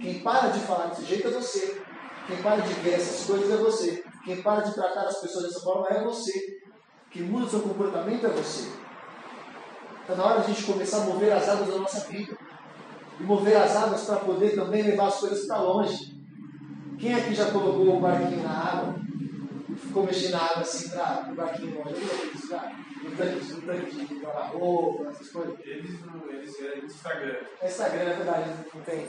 [0.00, 1.82] Quem para de falar desse jeito é você.
[2.28, 4.04] Quem para de ver essas coisas é você.
[4.24, 6.60] Quem para de tratar as pessoas dessa forma é você.
[7.10, 8.68] Quem muda o seu comportamento é você.
[10.02, 12.36] Está na hora de a gente começar a mover as águas da nossa vida.
[13.18, 16.17] E mover as águas para poder também levar as coisas para longe.
[16.98, 18.96] Quem aqui já colocou o barquinho na água?
[19.76, 22.00] Ficou mexendo na água assim para o barquinho longe?
[23.04, 25.54] No tanque, no tanque de lavar roupa, essas coisas.
[25.60, 27.36] Eles no eles, é Instagram.
[27.62, 29.06] É Instagram, é verdade, não tem.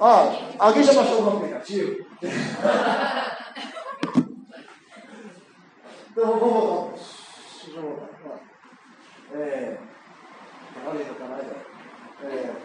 [0.00, 2.06] Ó, alguém já baixou algum aplicativo?
[6.10, 6.94] então vamos voltar.
[7.64, 8.40] Deixa eu voltar.
[9.34, 9.78] É.
[10.86, 11.38] Olha aí no canal,
[12.22, 12.63] é.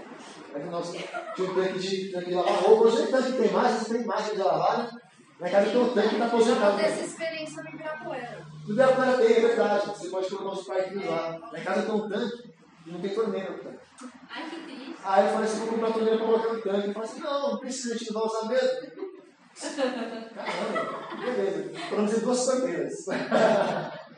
[0.53, 2.85] É que nós tinha um tanque de, tanque de lavar roupa.
[2.85, 4.89] Hoje tem tanque que tem mais, tem mais de lavar, né?
[5.39, 6.77] Na casa tem um tanque que está aposentado.
[6.77, 8.45] Dessa experiência no Ibirapuera.
[8.65, 9.85] Tudo é para ter, é verdade.
[9.88, 11.39] Você pode colocar os parquinhos lá.
[11.51, 12.53] Na casa tem um tanque
[12.85, 13.79] e não tem torneira no tanque.
[14.29, 14.95] Ai, que triste.
[15.03, 16.83] Aí eu falei assim, vou comprar torneira para colocar no tanque.
[16.85, 19.09] Ele falou assim, não, não precisa, a gente não vai usar mesmo.
[20.35, 21.71] Caramba, beleza.
[22.05, 23.07] Dizer duas torneiras.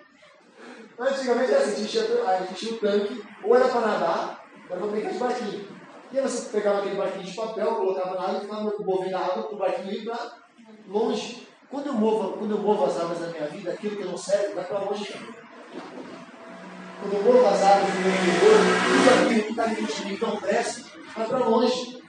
[0.99, 4.45] Antigamente era assim, a gente tinha, a gente tinha um tanque, ou era para nadar,
[4.69, 5.70] ou era para brincar de barquinho.
[6.11, 9.19] E aí você pegava aquele barquinho de papel, colocava na água e ficava movendo a
[9.19, 10.31] água para o barquinho ir para
[10.89, 11.47] longe.
[11.69, 14.53] Quando eu, movo, quando eu movo as águas da minha vida, aquilo que não serve
[14.53, 15.13] vai para longe.
[17.01, 20.19] Quando eu movo as águas do meu interior, tudo aquilo que está dentro de mim
[20.21, 22.01] não presta, vai para longe.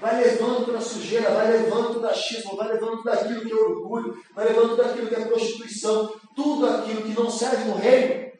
[0.00, 3.50] Vai levando toda a sujeira, vai levando toda a xisma, vai levando tudo aquilo que
[3.50, 7.74] é orgulho, vai levando tudo aquilo que é prostituição, tudo aquilo que não serve no
[7.74, 8.30] reino,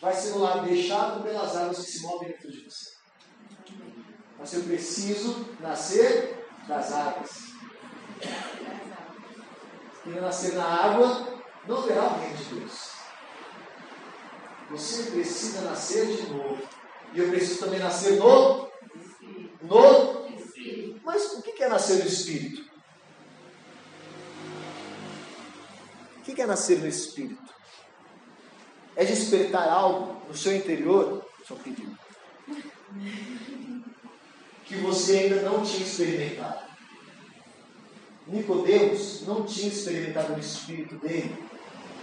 [0.00, 2.93] vai sendo lá deixado pelas águas que se movem dentro de você.
[4.44, 7.30] Mas eu preciso nascer das águas.
[10.02, 12.90] Quem nascer na água não verá o reino de Deus.
[14.68, 16.62] Você precisa nascer de novo.
[17.14, 18.70] E eu preciso também nascer no.
[19.62, 20.28] No.
[21.02, 22.70] Mas o que é nascer no Espírito?
[26.18, 27.54] O que é nascer no Espírito?
[28.94, 31.98] É despertar algo no seu interior, seu pedido,
[34.64, 36.64] que você ainda não tinha experimentado.
[38.26, 41.36] Nicodemos não tinha experimentado no espírito dele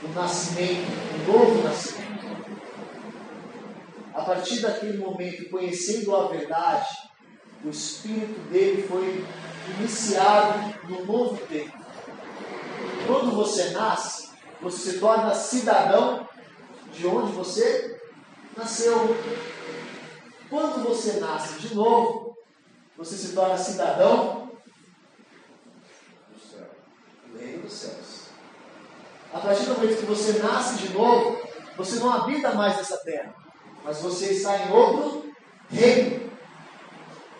[0.03, 2.11] o nascimento, o novo nascimento.
[4.13, 6.87] A partir daquele momento, conhecendo a verdade,
[7.63, 9.25] o espírito dele foi
[9.77, 11.77] iniciado no novo tempo.
[13.07, 14.29] Quando você nasce,
[14.61, 16.27] você se torna cidadão
[16.93, 17.99] de onde você
[18.55, 19.15] nasceu.
[20.49, 22.20] Quando você nasce de novo,
[22.97, 24.51] você se torna cidadão
[27.27, 28.21] do reino dos céus.
[29.33, 31.41] A partir do momento que você nasce de novo,
[31.77, 33.33] você não habita mais nessa terra,
[33.83, 35.33] mas você está em outro
[35.69, 36.29] reino.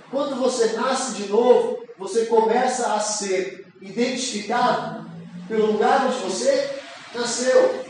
[0.09, 5.09] Quando você nasce de novo, você começa a ser identificado
[5.47, 6.79] pelo lugar onde você
[7.13, 7.85] nasceu.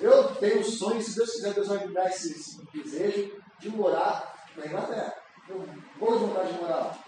[0.00, 3.68] Eu tenho um sonho, se Deus quiser, Deus vai me dar esse, esse desejo de
[3.68, 5.21] morar na Inglaterra.
[5.48, 5.66] Eu
[5.98, 6.98] vou de vontade de morar lá.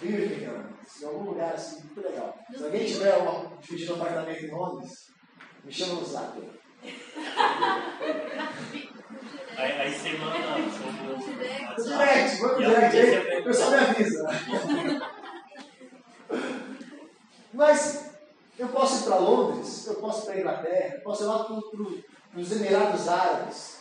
[0.00, 0.66] Birmingham,
[1.00, 2.38] em algum lugar assim, muito legal.
[2.54, 5.10] Se alguém tiver uma, dividindo um apartamento em Londres,
[5.64, 6.38] me chama no zap.
[9.56, 10.36] Aí, aí você manda
[11.80, 14.26] sobre direct, vamos no E a direct aí, o pessoal me avisa.
[17.54, 18.10] Mas
[18.58, 21.44] eu posso ir para Londres, eu posso ir para a Inglaterra, eu posso ir lá
[21.44, 23.80] para os Emirados Árabes,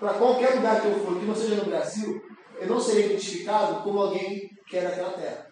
[0.00, 3.82] para qualquer lugar que eu for, que não seja no Brasil, eu não serei identificado
[3.82, 5.46] como alguém que é daquela terra.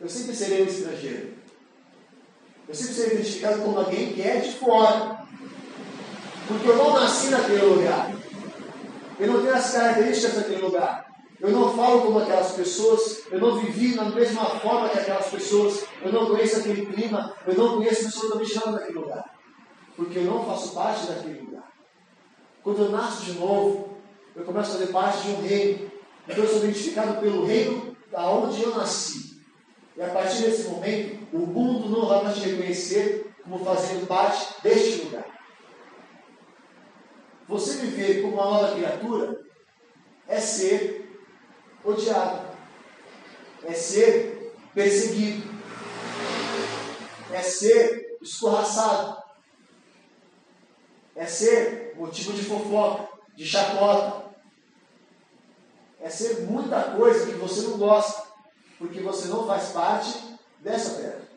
[0.00, 1.34] Eu sempre serei um estrangeiro.
[2.68, 5.26] Eu sempre serei identificado como alguém que é de fora.
[6.46, 8.14] Porque eu não nasci naquele lugar.
[9.18, 11.08] Eu não tenho as características daquele lugar.
[11.40, 15.84] Eu não falo como aquelas pessoas, eu não vivi na mesma forma que aquelas pessoas,
[16.02, 19.24] eu não conheço aquele clima, eu não conheço absolutamente nada daquele lugar.
[19.96, 21.72] Porque eu não faço parte daquele lugar.
[22.62, 23.87] Quando eu nasço de novo,
[24.38, 25.90] eu começo a fazer parte de um reino.
[26.28, 29.42] Então eu sou identificado pelo reino da onde eu nasci.
[29.96, 34.62] E a partir desse momento, o mundo não vai mais te reconhecer como fazendo parte
[34.62, 35.26] deste lugar.
[37.48, 39.40] Você viver como uma nova criatura
[40.28, 41.10] é ser
[41.82, 42.46] odiado,
[43.64, 45.48] é ser perseguido,
[47.32, 49.16] é ser escorraçado,
[51.16, 54.27] é ser motivo de fofoca, de chacota,
[56.00, 58.22] é ser muita coisa que você não gosta,
[58.78, 61.28] porque você não faz parte dessa terra.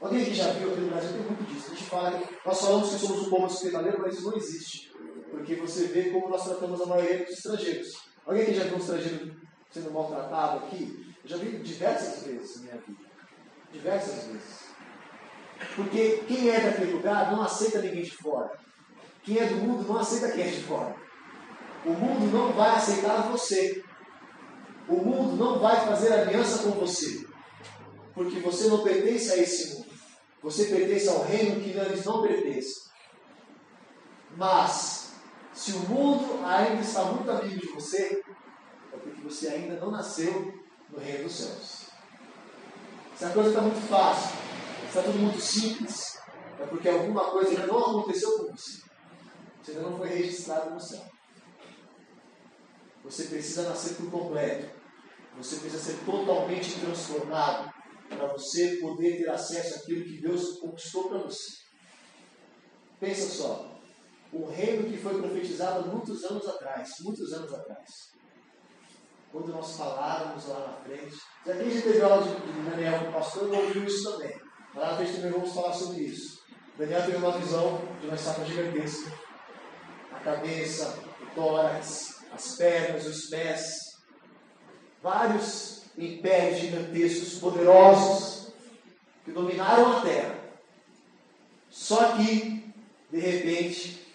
[0.00, 1.66] Alguém aqui já viu aqui no Brasil tem muito disso.
[1.72, 4.92] A gente fala que nós falamos que somos um povo hospitaleiro, mas isso não existe.
[5.30, 7.88] Porque você vê como nós tratamos a maioria dos estrangeiros.
[8.26, 9.36] Alguém aqui já viu um estrangeiro
[9.70, 11.14] sendo maltratado aqui?
[11.24, 13.00] Eu já vi diversas vezes na minha vida.
[13.72, 14.66] Diversas vezes.
[15.74, 18.52] Porque quem é daquele lugar não aceita ninguém de fora.
[19.22, 20.94] Quem é do mundo não aceita quem é de fora.
[21.86, 23.84] O mundo não vai aceitar você.
[24.88, 27.24] O mundo não vai fazer aliança com você.
[28.12, 29.86] Porque você não pertence a esse mundo.
[30.42, 32.82] Você pertence ao reino que eles não pertencem.
[34.36, 35.12] Mas,
[35.54, 38.20] se o mundo ainda está muito amigo de você,
[38.92, 40.52] é porque você ainda não nasceu
[40.90, 41.86] no reino dos céus.
[43.16, 44.36] Se a coisa está muito fácil,
[44.88, 46.18] está tudo muito simples,
[46.58, 48.82] é porque alguma coisa ainda não aconteceu com você.
[49.62, 51.15] Você ainda não foi registrado no céu.
[53.06, 54.68] Você precisa nascer por completo.
[55.36, 57.72] Você precisa ser totalmente transformado
[58.08, 61.58] para você poder ter acesso àquilo que Deus conquistou para você.
[62.98, 63.80] Pensa só,
[64.32, 67.86] o reino que foi profetizado muitos anos atrás, muitos anos atrás.
[69.30, 73.12] Quando nós falávamos lá na frente, já a gente teve aula de, Daniel com o
[73.12, 74.34] pastor, eu ouvi isso também.
[74.74, 76.40] Lá na frente também vamos falar sobre isso.
[76.76, 79.12] Daniel teve uma visão de uma estátua gigantesca.
[80.12, 83.96] A cabeça, o tórax, as pernas, os pés.
[85.02, 88.48] Vários impérios gigantescos, poderosos,
[89.24, 90.38] que dominaram a terra.
[91.70, 92.72] Só que,
[93.10, 94.06] de repente,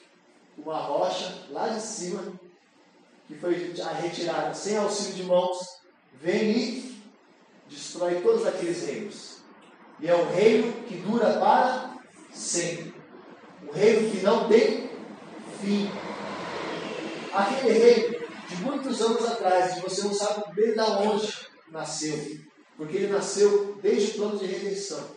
[0.58, 2.34] uma rocha lá de cima,
[3.28, 5.58] que foi retirada sem auxílio de mãos,
[6.22, 7.02] vem e
[7.70, 9.38] destrói todos aqueles reinos.
[10.00, 11.96] E é um reino que dura para
[12.32, 12.94] sempre.
[13.68, 14.90] Um reino que não tem
[15.62, 16.11] fim.
[17.34, 21.34] Aquele reino de muitos anos atrás, que você não sabe bem de onde
[21.72, 22.18] nasceu,
[22.76, 25.16] porque ele nasceu desde o plano de redenção.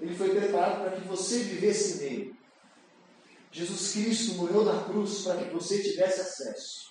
[0.00, 2.34] ele foi preparado para que você vivesse nele.
[3.52, 6.90] Jesus Cristo morreu na cruz para que você tivesse acesso.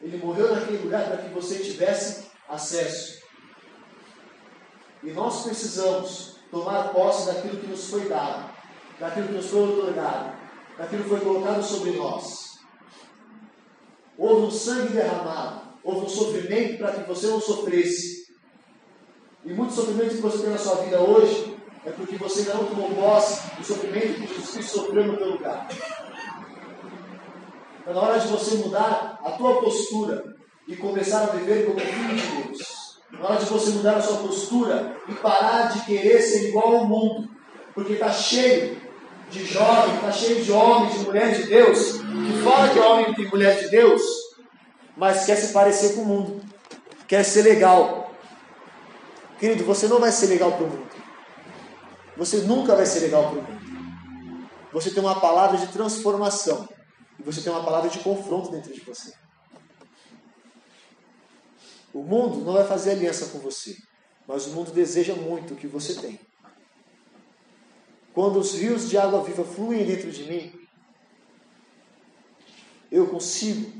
[0.00, 3.22] Ele morreu naquele lugar para que você tivesse acesso.
[5.02, 8.52] E nós precisamos tomar posse daquilo que nos foi dado,
[8.98, 10.36] daquilo que nos foi otorgado,
[10.78, 12.51] daquilo que foi colocado sobre nós.
[14.22, 18.28] Houve um sangue derramado, houve um sofrimento para que você não sofresse.
[19.44, 22.88] E muito sofrimento que você tem na sua vida hoje é porque você não tomou
[22.90, 25.66] posse do sofrimento que Jesus Cristo sofreu no teu lugar.
[27.80, 30.36] Está na hora de você mudar a tua postura
[30.68, 33.00] e começar a viver como filho de Deus.
[33.10, 36.86] Na hora de você mudar a sua postura e parar de querer ser igual ao
[36.86, 37.28] mundo.
[37.74, 38.80] Porque está cheio
[39.32, 43.26] de jovens, está cheio de homens, de mulheres de Deus, que fala é homem e
[43.26, 44.02] mulher de Deus,
[44.96, 46.42] mas quer se parecer com o mundo,
[47.08, 48.14] quer ser legal.
[49.38, 50.92] Querido, você não vai ser legal para o mundo.
[52.16, 54.48] Você nunca vai ser legal para o mundo.
[54.72, 56.68] Você tem uma palavra de transformação.
[57.18, 59.14] E você tem uma palavra de confronto dentro de você.
[61.92, 63.76] O mundo não vai fazer aliança com você,
[64.26, 66.20] mas o mundo deseja muito o que você tem.
[68.14, 70.52] Quando os rios de água viva fluem dentro de mim,
[72.90, 73.72] eu consigo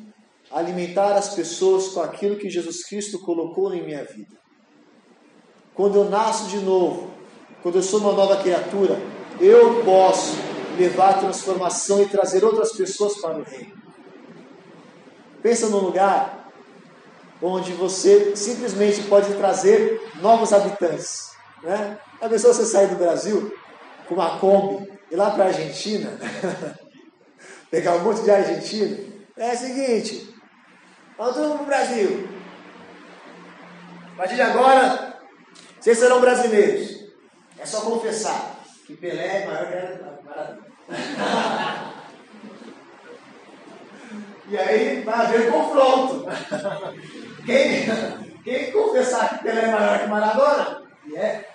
[0.51, 4.37] alimentar as pessoas com aquilo que Jesus Cristo colocou em minha vida.
[5.74, 7.11] Quando eu nasço de novo,
[7.62, 9.01] quando eu sou uma nova criatura,
[9.41, 10.35] eu posso
[10.78, 13.72] levar a transformação e trazer outras pessoas para o reino.
[15.43, 16.51] Pensa num lugar
[17.41, 21.33] onde você simplesmente pode trazer novos habitantes.
[21.62, 21.99] Né?
[22.20, 23.53] A pessoa você sair do Brasil
[24.09, 26.11] com uma Kombi e lá para a Argentina,
[27.71, 30.35] pegar um monte de argentino, é o seguinte,
[31.19, 32.29] vamos todo para o Brasil.
[34.13, 35.17] A partir de agora,
[35.81, 37.03] vocês serão brasileiros.
[37.59, 39.75] É só confessar que Pelé é maior que
[40.25, 40.59] Maradona.
[44.49, 46.27] e aí vai haver confronto.
[47.45, 47.87] Quem,
[48.45, 51.49] quem confessar que Pelé é maior que Maradona, e é,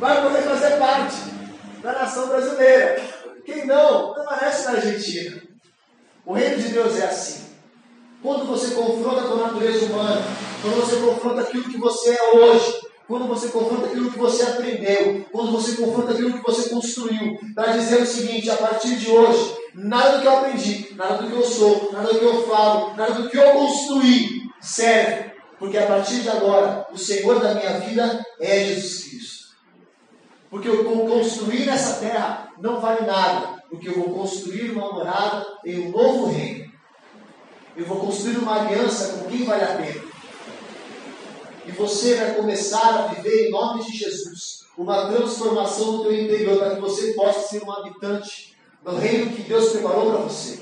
[0.00, 1.16] vai poder fazer parte
[1.82, 3.00] da nação brasileira.
[3.44, 5.42] Quem não, permanece na Argentina.
[6.24, 7.50] O reino de Deus é assim.
[8.22, 10.22] Quando você confronta com a natureza humana,
[10.62, 15.26] quando você confronta aquilo que você é hoje, quando você confronta aquilo que você aprendeu,
[15.32, 19.54] quando você confronta aquilo que você construiu, para dizer o seguinte: a partir de hoje,
[19.74, 22.96] nada do que eu aprendi, nada do que eu sou, nada do que eu falo,
[22.96, 27.80] nada do que eu construí serve, porque a partir de agora, o Senhor da minha
[27.80, 29.39] vida é Jesus Cristo.
[30.50, 35.46] Porque eu vou construir nessa terra não vale nada, porque eu vou construir uma morada
[35.64, 36.70] em um novo reino.
[37.76, 40.02] Eu vou construir uma aliança com quem vale a pena.
[41.66, 46.58] E você vai começar a viver em nome de Jesus uma transformação no teu interior
[46.58, 50.60] para que você possa ser um habitante do reino que Deus preparou para você.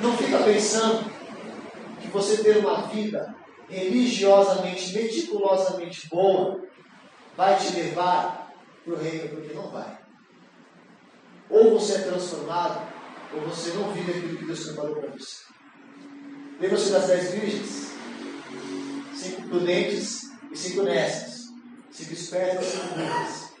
[0.00, 1.10] Não fica pensando
[2.00, 3.34] que você ter uma vida
[3.68, 6.60] religiosamente, meticulosamente boa
[7.36, 8.52] vai te levar
[8.84, 9.98] para o reino, porque não vai.
[11.48, 12.92] Ou você é transformado,
[13.34, 15.42] ou você não vive aquilo que Deus preparou para você.
[16.60, 17.92] Lembra-se das dez virgens?
[19.14, 21.48] Cinco prudentes e cinco nécias.
[21.90, 23.52] Cinco espertas e cinco burras.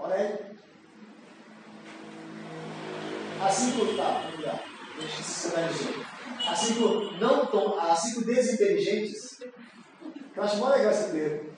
[0.00, 0.58] Olha aí.
[3.40, 4.60] As cinco, tá, vamos lá.
[4.96, 6.04] A gente se sinalizou.
[6.46, 9.27] As cinco, não tão, as cinco desinteligentes.
[10.36, 11.48] Eu acho mó legal esse termo.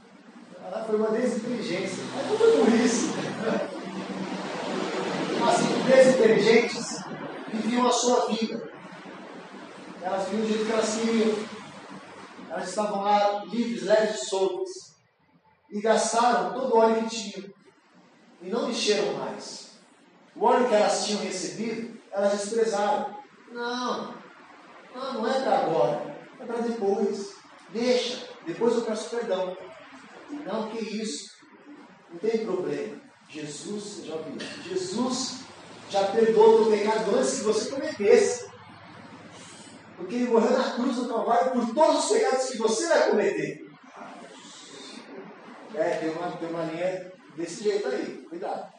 [0.87, 2.05] Foi uma desinteligência.
[2.15, 3.11] Mas não foi por isso.
[5.49, 7.05] As cinco desinteligentes
[7.53, 8.71] viviam a sua vida.
[10.03, 11.35] Elas viviam do jeito que elas queriam.
[12.49, 14.71] Elas estavam lá livres, leves e soltas.
[15.71, 17.51] E gastaram todo o óleo que tinham.
[18.43, 19.71] E não encheram mais.
[20.35, 23.17] O óleo que elas tinham recebido, elas desprezaram.
[23.53, 24.15] Não,
[24.95, 26.17] não, não é para agora.
[26.41, 27.35] É para depois.
[27.71, 28.30] Deixa.
[28.47, 29.57] Depois eu peço perdão.
[30.45, 31.31] Não, que isso.
[32.11, 33.01] Não tem problema.
[33.29, 34.37] Jesus, já ouviu?
[34.69, 35.41] Jesus
[35.89, 38.51] já perdoou o pecado antes que você cometesse.
[39.97, 43.71] Porque ele morreu na cruz do Calvário por todos os pecados que você vai cometer.
[45.75, 48.73] É, tem uma, tem uma linha desse jeito aí, cuidado.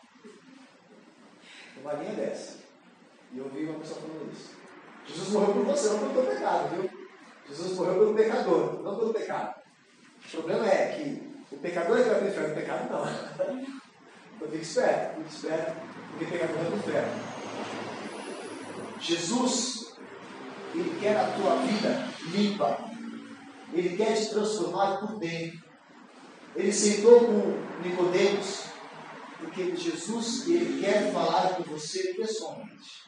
[1.74, 2.57] Tem uma linha dessa.
[3.32, 4.62] E eu vi uma pessoa falando isso.
[5.05, 6.91] Jesus morreu por você, não pelo teu pecado, viu?
[7.52, 9.62] Jesus morreu pelo pecador, não pelo pecado.
[10.26, 13.72] O problema é que o pecador é que vai para o inferno, o pecado não.
[14.41, 15.76] Então fique esperto, fique esperto,
[16.10, 17.24] porque pecador vai para inferno.
[18.99, 19.95] Jesus,
[20.74, 22.80] Ele quer a tua vida limpa.
[23.72, 25.62] Ele quer te transformar por dentro.
[26.56, 28.72] Ele sentou com Nicodemos
[29.41, 33.02] porque Jesus ele quer falar com você pessoalmente.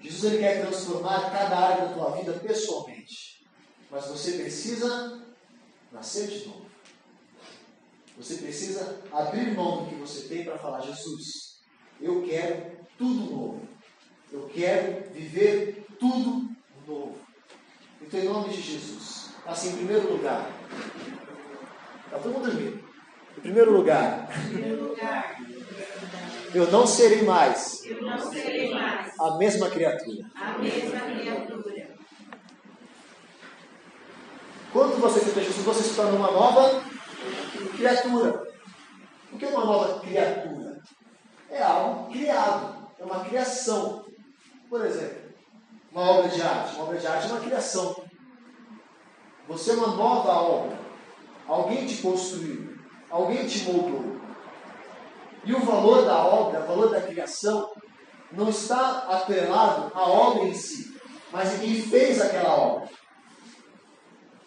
[0.00, 3.33] Jesus ele quer transformar cada área da tua vida pessoalmente.
[3.94, 5.22] Mas você precisa
[5.92, 6.66] nascer de novo.
[8.18, 11.60] Você precisa abrir mão do que você tem para falar, Jesus,
[12.00, 13.68] eu quero tudo novo.
[14.32, 16.50] Eu quero viver tudo
[16.84, 17.16] novo.
[18.02, 20.50] Então, em nome de Jesus, assim, em primeiro lugar,
[22.06, 22.84] está todo mundo dormindo.
[23.38, 24.28] Em primeiro lugar,
[26.52, 30.30] eu não serei mais eu não serei mais a mesma criatura.
[30.34, 31.83] a mesma criatura.
[34.74, 36.82] Quando você aceita Jesus, você se torna uma nova
[37.76, 38.42] criatura.
[39.32, 40.82] O que é uma nova criatura?
[41.48, 44.04] É algo criado, é uma criação.
[44.68, 45.32] Por exemplo,
[45.92, 46.74] uma obra de arte.
[46.74, 48.04] Uma obra de arte é uma criação.
[49.46, 50.76] Você é uma nova obra.
[51.46, 52.76] Alguém te construiu,
[53.08, 54.16] alguém te moldou.
[55.44, 57.70] E o valor da obra, o valor da criação,
[58.32, 61.00] não está atrelado à obra em si,
[61.30, 62.88] mas em quem fez aquela obra.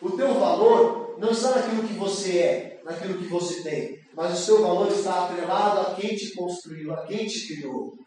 [0.01, 4.43] O teu valor não está naquilo que você é, naquilo que você tem, mas o
[4.43, 7.97] seu valor está atrelado a quem te construiu, a quem te criou.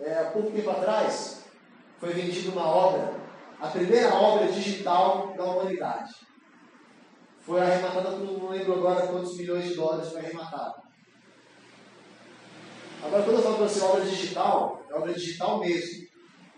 [0.00, 1.44] É, há pouco tempo atrás,
[1.98, 3.14] foi vendida uma obra,
[3.60, 6.12] a primeira obra digital da humanidade.
[7.40, 10.82] Foi arrematada não lembro agora quantos milhões de dólares foi arrematada.
[13.02, 16.06] Agora, quando eu falo para você obra digital, é obra digital mesmo,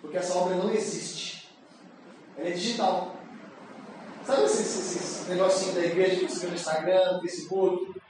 [0.01, 1.49] porque essa obra não existe.
[2.37, 3.16] Ela é digital.
[4.27, 8.01] Sabe esse, esse, esse negocinho da igreja que você vê no Instagram, no Facebook?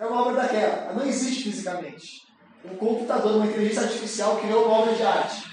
[0.00, 0.74] É uma obra daquela.
[0.74, 2.26] Ela não existe fisicamente.
[2.64, 5.44] Um computador, uma inteligência artificial criou uma obra de arte.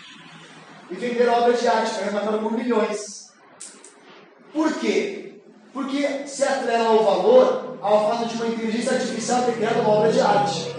[0.89, 3.31] E venderam obra de arte, foi arrematada por milhões.
[4.51, 5.35] Por quê?
[5.71, 10.11] Porque se atrela ao valor ao fato de uma inteligência artificial ter criado uma obra
[10.11, 10.73] de arte.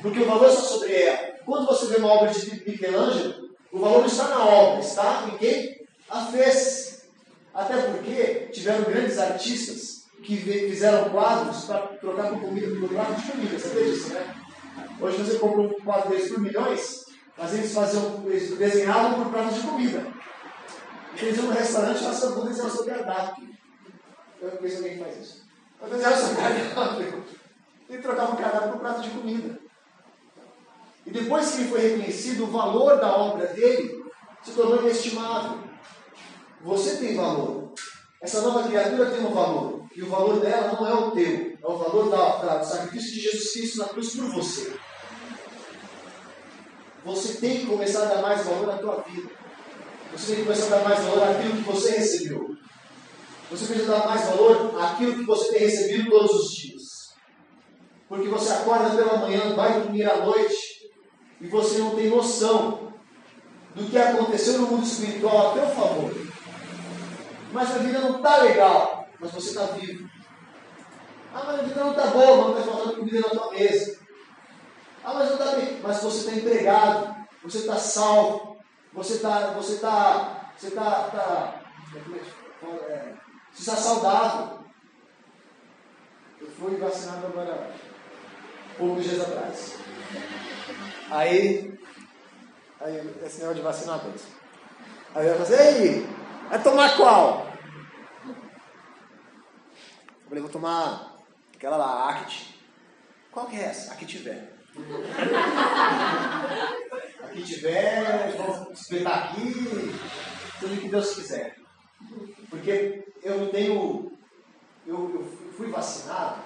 [0.00, 1.32] Porque o valor está sobre ela.
[1.44, 5.86] Quando você vê uma obra de Michelangelo, o valor está na obra, está em quem
[6.10, 6.81] a fez.
[7.54, 13.32] Até porque tiveram grandes artistas que fizeram quadros para trocar por comida por prato de
[13.32, 13.58] comida.
[13.58, 14.34] Vê disso, né?
[15.00, 17.04] Hoje você compra um quadro desse por milhões,
[17.36, 20.06] mas eles faziam, eles desenhavam por prato de comida.
[21.14, 23.48] E eles iam no restaurante e faziam tudo desenhar o seu cardápio.
[24.40, 25.44] Eu conheço alguém que faz isso.
[25.80, 27.24] Mas desenhar o seu cardápio.
[27.90, 29.58] E trocava o cardápio por prato de comida.
[31.04, 34.04] E depois que ele foi reconhecido, o valor da obra dele
[34.42, 35.58] se tornou inestimável.
[36.62, 37.72] Você tem valor.
[38.20, 39.84] Essa nova criatura tem um valor.
[39.94, 41.58] E o valor dela não é o teu.
[41.60, 44.72] É o valor da, da, do sacrifício de Jesus Cristo na cruz por você.
[47.04, 49.28] Você tem que começar a dar mais valor à tua vida.
[50.12, 52.56] Você tem que começar a dar mais valor àquilo que você recebeu.
[53.50, 56.82] Você precisa dar mais valor àquilo que você tem recebido todos os dias.
[58.08, 60.90] Porque você acorda pela manhã, vai dormir à noite,
[61.40, 62.92] e você não tem noção
[63.74, 66.31] do que aconteceu no mundo espiritual a teu favor.
[67.52, 70.08] Mas a vida não está legal, mas você está vivo.
[71.34, 73.98] Ah, mas a vida não está boa, mas está faltando comida na tua mesa.
[75.04, 78.56] Ah, mas não está bem, mas você está empregado, você está salvo,
[78.92, 81.60] você está, você está, você está, tá,
[82.88, 83.14] é,
[83.52, 84.58] você está saudável.
[86.40, 87.70] Eu fui vacinado agora
[88.78, 89.76] poucos dias atrás.
[91.10, 91.78] Aí,
[92.80, 94.26] aí esse negócio de vacina dois.
[95.14, 96.21] Aí eu falei assim, ei,
[96.52, 97.50] vai tomar qual?
[98.26, 98.34] Eu
[100.28, 101.16] falei, vou tomar
[101.54, 102.60] aquela lá, Act.
[103.30, 103.94] Qual que é essa?
[103.94, 104.52] A que tiver.
[107.22, 109.54] a que tiver, vou espetar aqui,
[110.60, 111.56] tudo que Deus quiser.
[112.50, 114.12] Porque eu não tenho.
[114.86, 116.42] Eu, eu fui vacinado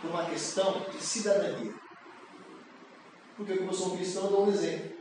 [0.00, 1.74] por uma questão de cidadania.
[3.36, 4.94] Porque como eu sou um cristão, eu dou um exemplo.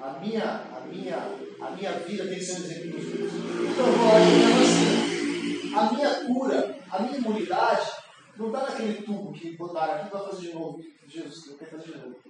[0.00, 1.18] A minha, a minha,
[1.62, 3.32] a minha vida tem que ser um exemplo dos outros.
[3.70, 4.18] Então eu vou lá
[4.58, 5.78] vacina.
[5.78, 7.90] A minha cura, a minha imunidade,
[8.36, 10.84] não está naquele tubo que botaram aqui para fazer de novo.
[11.06, 12.20] Jesus, eu quero fazer de novo.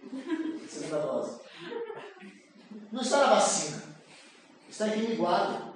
[0.68, 1.40] Segunda dose.
[2.90, 3.82] Não está na vacina.
[4.68, 5.72] Está em quem me guarda.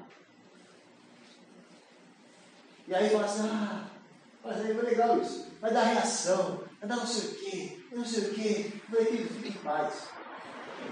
[2.88, 3.84] E aí fala assim, ah,
[4.44, 5.46] mas aí é legal isso.
[5.60, 8.72] Vai dar reação, vai dar não sei o quê, não sei o quê.
[8.88, 10.08] Vai ter, fique em paz.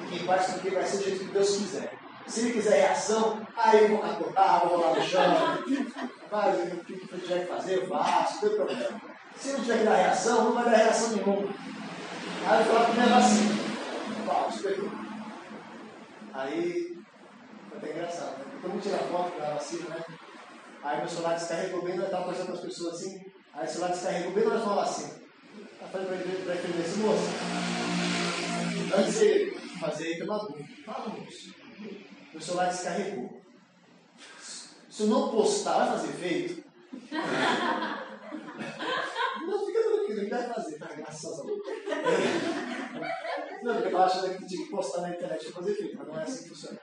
[0.00, 1.93] Fique em paz porque vai ser do jeito que Deus quiser.
[2.26, 5.22] Se ele quiser reação, aí eu vou capotar, vou rolar no chão.
[6.30, 9.00] Vai, o que eu tiver que fazer, eu faço, não tem problema.
[9.36, 11.48] Se não tiver que dar reação, não vai dar reação nenhuma.
[12.46, 13.54] Aí eu falo que não é vacina.
[14.26, 14.90] Pau, esperou.
[16.32, 16.98] Aí,
[17.68, 18.44] foi até engraçado, né?
[18.60, 20.04] Todo mundo tira foto da vacina, né?
[20.82, 23.92] Aí meu celular descarregou bem, eu estava conversando com as pessoas assim, aí o celular
[23.92, 25.14] descarregou bem na hora de assim.
[25.80, 27.30] Aí falei pra ele, pra ele moça,
[28.98, 30.68] antes de fazer, tem uma dúvida.
[30.84, 31.63] Fala, moço.
[32.34, 33.30] Meu celular descarregou.
[34.90, 36.64] Se eu não postar, vai fazer efeito?
[39.46, 40.86] Não, fica tranquilo, ele vai fazer, tá?
[40.96, 41.60] Graças a Deus.
[43.62, 46.18] Não, porque eu achando que tinha que postar na internet pra fazer efeito, mas não
[46.18, 46.78] é assim que funciona.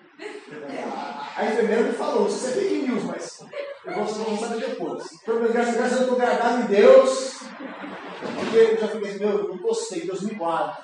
[1.37, 3.39] A, enfermeira me falou, isso é fake news, mas
[3.85, 5.05] eu vou saber depois.
[5.13, 7.40] Então, graças a Deus, eu estou gravado em Deus,
[8.35, 10.77] porque eu já fiquei, meu, eu não postei, Deus me guarda.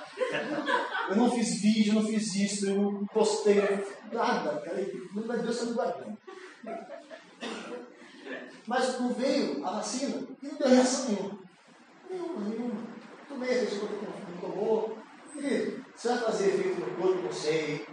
[1.10, 3.62] Eu não fiz vídeo, não fiz isso, eu não postei
[4.12, 4.88] nada, cara.
[5.14, 6.18] Mas Deus está me guardando.
[8.66, 11.40] Mas não veio a vacina e não deu reação nenhuma.
[12.10, 12.82] Nenhuma, nenhuma.
[13.28, 14.98] Tomei a pessoa que não tomou.
[15.34, 17.86] Querido, você vai fazer efeito no corpo, não sei.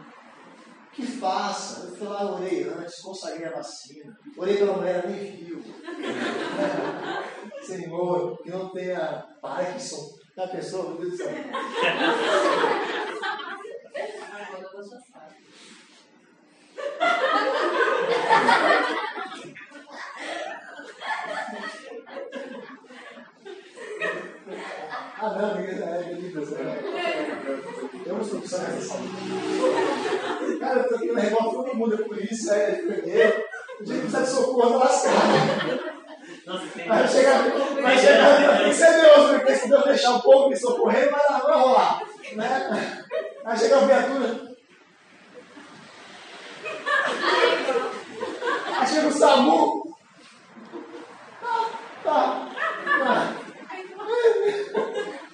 [0.93, 1.87] Que faça.
[1.87, 4.17] Eu fui lá, orei antes, consagrei a vacina.
[4.37, 5.63] Orei pela mulher, nem viu.
[7.65, 10.15] Senhor, que não tenha Parkinson.
[10.37, 10.91] Já pensou?
[10.91, 11.33] Meu Deus do céu.
[25.17, 26.51] Ah, não, é Deus.
[28.07, 28.61] Eu não sou de São
[30.59, 33.45] Cara, eu tô aqui no remoto, todo mundo é polícia, é enfermeiro.
[33.81, 35.94] Dia que precisa de socorro, tá lascado.
[36.47, 37.49] Vai chegar,
[37.81, 41.21] vai chegar, tem que ser Deus, porque se Deus deixar um pouco me socorrer, vai,
[41.31, 42.03] lá, vai rolar.
[42.35, 43.05] Né?
[43.43, 44.55] Vai chegar uma viatura.
[48.79, 49.97] Aí chega o SAMU.
[51.41, 51.71] Tá,
[52.05, 52.49] tá,
[52.99, 53.35] tá.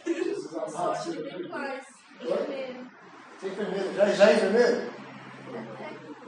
[0.06, 1.02] Jesus amado.
[3.40, 3.94] Você é enfermeiro?
[3.94, 4.92] Já, já é enfermeiro?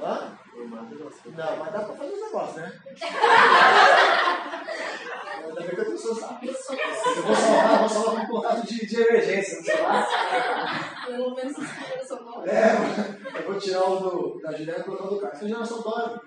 [0.03, 0.41] Hã?
[0.68, 2.72] Não, mas dá pra fazer os negócios, né?
[5.44, 6.46] Ainda bem que a pessoa sabe.
[6.46, 6.52] Eu
[7.22, 10.08] vou salvar, vou salvar com contato de, de emergência no celular.
[11.06, 12.46] Pelo menos os primeiros são bons.
[12.46, 15.82] É, eu vou tirar o do, da Juliana e colocar o do já não são
[15.82, 16.20] Dória.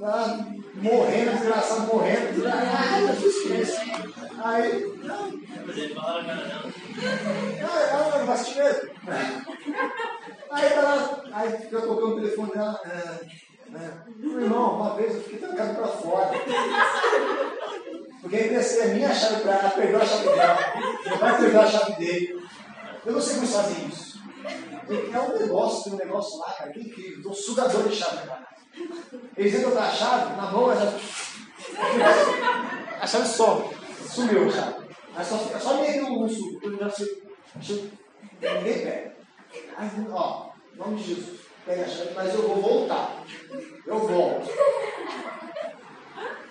[0.00, 2.42] Tá morrendo, desgraçado, morrendo.
[2.44, 3.36] Eu fiz
[3.68, 3.80] isso.
[4.44, 4.92] Aí,
[5.66, 6.72] Mas ele fala, cara, não.
[7.68, 8.90] Ah, não, vai assistir mesmo.
[10.50, 12.80] Aí tá lá, aí fica tocando o telefone dela.
[12.84, 13.92] É, é.
[14.16, 16.30] Meu irmão, uma vez eu fiquei trancado pra fora.
[18.20, 20.58] Porque emprestei a minha chave pra ela, perdeu a chave dela.
[21.06, 22.42] Meu pai perdeu a chave dele.
[23.06, 24.20] Eu não sei como eles fazem isso.
[25.12, 27.22] É um negócio, tem um negócio lá, cara, que incrível.
[27.22, 28.46] Tem um sugador de chave na casa.
[29.36, 31.00] Eles entram com a chave, na mão, a chave.
[33.00, 33.81] A chave some.
[34.12, 34.88] Sumiu a chave.
[35.14, 36.52] Aí só fica só meio no sei.
[38.42, 39.16] Ninguém pega.
[39.76, 43.24] Aí, ó, em nome de Jesus, pega a chave, mas eu vou voltar.
[43.86, 44.50] Eu volto.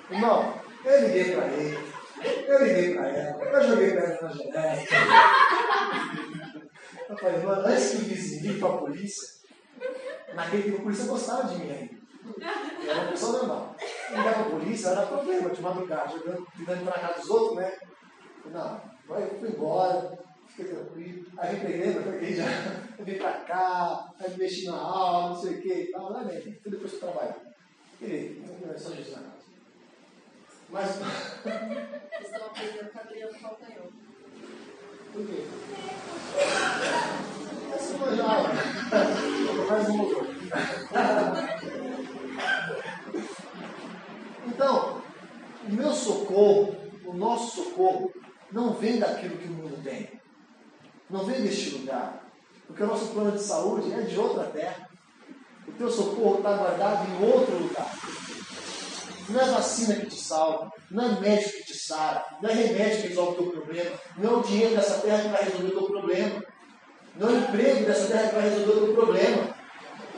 [0.10, 1.78] Irmão, eu liguei pra ele.
[2.48, 3.44] Eu liguei pra ela.
[3.44, 4.78] Eu joguei pra ela na janela.
[7.46, 9.28] Mano, antes que o vizinho ligue pra polícia,
[10.34, 12.01] naquele tempo a polícia gostava de mim ainda.
[12.24, 13.76] Eu era uma pessoa normal.
[14.10, 17.78] Ligar pra polícia era problema, de madrugada, jogando, tentando entrar na casa dos outros, né?
[18.46, 21.26] Não, vai, eu fui embora, fiquei tranquilo.
[21.38, 22.46] Aí peguei, eu peguei já,
[23.00, 26.54] vim pra cá, aí mexi na aula, não sei o que e tal, lá mesmo,
[26.64, 27.36] tudo depois eu trabalho.
[28.02, 29.42] E não é só Jesus na casa.
[30.70, 30.90] Mas,
[32.22, 33.90] estão aprendendo com a Adriana Calcanhão.
[35.12, 35.44] por quê?
[37.74, 38.26] Essa foi já.
[39.70, 40.28] Mais um motor.
[44.62, 45.02] Então,
[45.68, 48.14] o meu socorro, o nosso socorro,
[48.52, 50.08] não vem daquilo que o mundo tem.
[51.10, 52.24] Não vem deste lugar.
[52.68, 54.88] Porque o nosso plano de saúde é de outra terra.
[55.68, 57.92] O teu socorro está guardado em outro lugar.
[59.30, 63.02] Não é vacina que te salva, não é médico que te sara, não é remédio
[63.02, 65.72] que resolve o teu problema, não é o dinheiro dessa terra que vai resolver o
[65.72, 66.44] teu problema,
[67.16, 69.56] não é o emprego dessa terra que vai resolver o teu problema.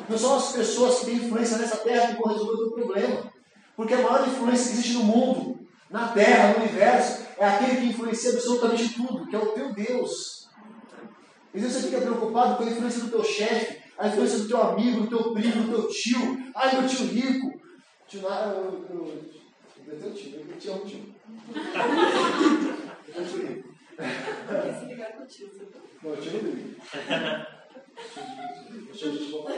[0.10, 3.33] Não são as pessoas que têm influência nessa terra que vão resolver o teu problema.
[3.76, 7.88] Porque a maior influência que existe no mundo, na terra, no universo, é aquele que
[7.88, 10.49] influencia absolutamente tudo, que é o teu Deus.
[11.53, 14.61] Às vezes você fica preocupado com a influência do teu chefe, a influência do teu
[14.61, 16.51] amigo, do teu primo, do teu tio.
[16.55, 17.59] Ai, meu tio rico.
[18.07, 19.24] Tio Nara, eu, eu,
[19.88, 21.15] eu, teu tio, eu te amo, tio.
[23.15, 23.74] Eu tio rico.
[26.03, 27.53] Não, tio não
[27.96, 29.54] Deixa eu desculpar.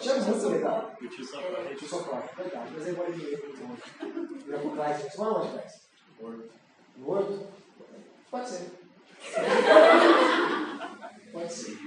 [0.00, 0.96] Tinha muito legal.
[1.00, 1.70] O tio Safra.
[1.70, 2.70] O tio Safra, verdade.
[2.74, 3.82] Mas ele mora em Mineiro, muito longe.
[4.44, 5.18] Vira pro Clás, gente.
[5.18, 5.84] Mora onde, Clás?
[6.20, 6.50] Morto.
[6.96, 7.46] No Horto?
[8.30, 8.70] Pode ser.
[11.32, 11.78] Pode ser.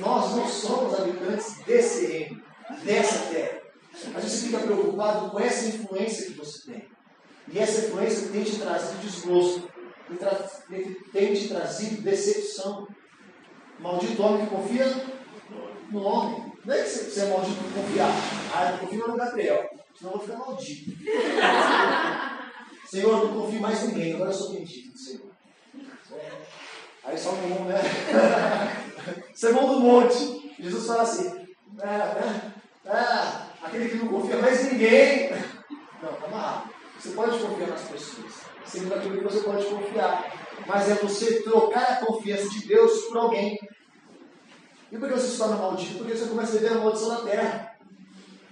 [0.00, 2.42] Nós não somos habitantes desse reino,
[2.82, 3.60] dessa terra.
[4.14, 6.88] A gente fica preocupado com essa influência que você tem.
[7.48, 9.69] E essa influência tem te trazido desgosto
[11.12, 12.86] tem, te trazido decepção.
[13.78, 14.86] Maldito homem que confia
[15.90, 16.52] no homem.
[16.64, 18.10] Não é que você é maldito por confiar.
[18.54, 20.90] Ah, eu confio no Gabriel, senão eu vou ficar maldito.
[22.86, 25.30] Senhor, não confio mais em ninguém, agora eu sou bendito, Senhor.
[26.12, 26.30] É.
[27.04, 27.80] Aí só um, né?
[29.32, 30.52] Sermão do monte.
[30.58, 31.46] Jesus fala assim:
[31.80, 35.30] é, é, aquele que não confia mais em ninguém.
[36.02, 36.70] Não, calma lá.
[36.98, 38.49] Você pode confiar nas pessoas.
[38.70, 40.32] Segundo aquilo que você pode confiar.
[40.66, 43.58] Mas é você trocar a confiança de Deus por alguém.
[44.92, 45.98] E por que você se torna maldito?
[45.98, 47.76] Porque você começa a viver a maldição da terra.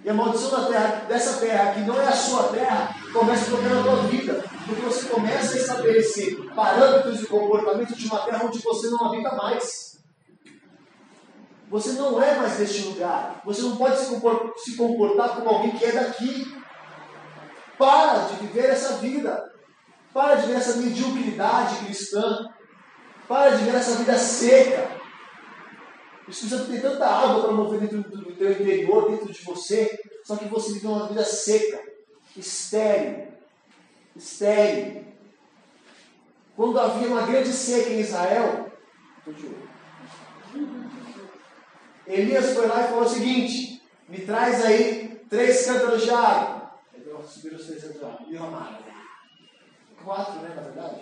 [0.05, 3.57] E a maldição da terra, dessa terra, que não é a sua terra, começa a
[3.57, 4.45] tocar na tua vida.
[4.67, 9.35] Porque você começa a estabelecer parâmetros de comportamento de uma terra onde você não habita
[9.37, 9.99] mais.
[11.71, 13.41] Você não é mais deste lugar.
[13.45, 16.57] Você não pode se comportar como alguém que é daqui.
[17.77, 19.48] Para de viver essa vida.
[20.19, 22.53] Para de viver essa mediocridade cristã.
[23.29, 24.91] Para de viver essa vida seca.
[26.27, 29.97] O Espírito Santo tem tanta água para mover dentro do teu interior, dentro de você,
[30.25, 31.81] só que você vive uma vida seca,
[32.37, 33.29] estéril,
[34.17, 35.05] estéril.
[36.57, 38.73] Quando havia uma grande seca em Israel,
[42.09, 46.73] Elias foi lá e falou o seguinte: me traz aí três cântaros de água.
[46.93, 48.81] Então subiram os três cântaros de água.
[48.85, 48.88] E.
[50.05, 51.01] Quatro, né, na verdade?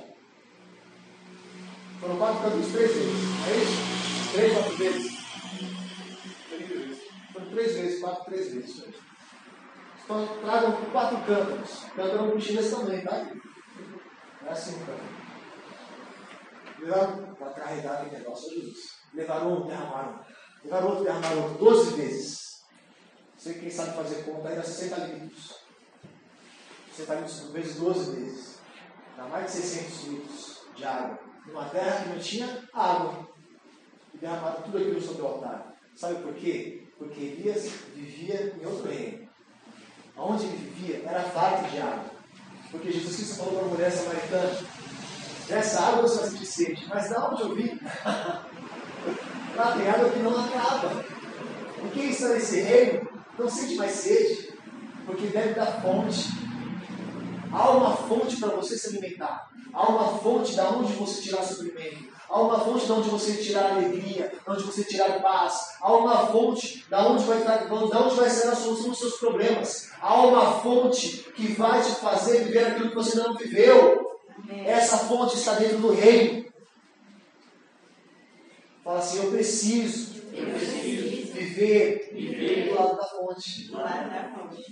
[2.00, 3.14] Foram quatro cântaros três vezes.
[3.46, 4.32] É isso?
[4.32, 5.16] Três, quatro vezes.
[7.32, 8.84] Foram três vezes, quatro, três vezes.
[10.04, 11.84] Então tragam quatro cântaros.
[11.94, 13.26] Cântaro desse também, tá?
[14.46, 15.16] É assim o cântaro.
[16.78, 18.96] Levaram para carregar aquele negócio, Jesus.
[19.14, 20.20] Levaram um, derramaram.
[20.62, 21.58] Levaram outro, derramaram outro.
[21.58, 22.64] Doze vezes.
[23.36, 25.54] Você quem sabe fazer conta aí dá 60 litros.
[26.94, 28.55] 60 litros vezes 12 vezes.
[29.16, 31.18] Dá mais de 600 litros de água.
[31.46, 33.28] Numa terra que não tinha água.
[34.14, 35.74] E derramaram tudo aquilo sobre o altar.
[35.94, 36.86] Sabe por quê?
[36.98, 39.26] Porque Elias vivia em outro reino.
[40.16, 42.10] Onde ele vivia era farto de água.
[42.70, 44.58] Porque Jesus Cristo falou para a mulher samaritana:
[45.48, 46.86] Dessa água você vai sentir sede.
[46.88, 47.80] Mas da onde eu vim?
[49.56, 51.04] Lá tem água que não acaba.
[51.84, 53.08] E quem está nesse reino
[53.38, 54.52] não sente mais sede,
[55.06, 56.45] porque deve dar fonte.
[57.52, 59.48] Há uma fonte para você se alimentar.
[59.72, 62.16] Há uma fonte da onde você tirar suprimento.
[62.28, 65.76] Há uma fonte de onde você tirar alegria, de onde você tirar paz.
[65.80, 69.90] Há uma fonte da onde vai, de onde vai ser a solução dos seus problemas.
[70.00, 74.04] Há uma fonte que vai te fazer viver aquilo que você não viveu.
[74.64, 76.46] Essa fonte está dentro do reino.
[78.82, 82.68] Fala assim, eu preciso, Eu preciso viver, Viver.
[82.68, 83.66] do lado da fonte.
[83.68, 84.62] do lado da fonte.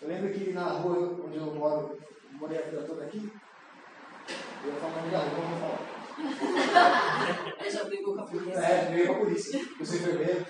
[0.00, 1.98] Eu lembro que na rua onde eu moro,
[2.42, 3.32] morei a vida toda aqui,
[4.64, 7.56] eu ia falar o nome da rua, não vou falar.
[7.60, 8.58] Aí já brigou com a polícia.
[8.58, 10.46] É, veio com a polícia, com os enfermeiros.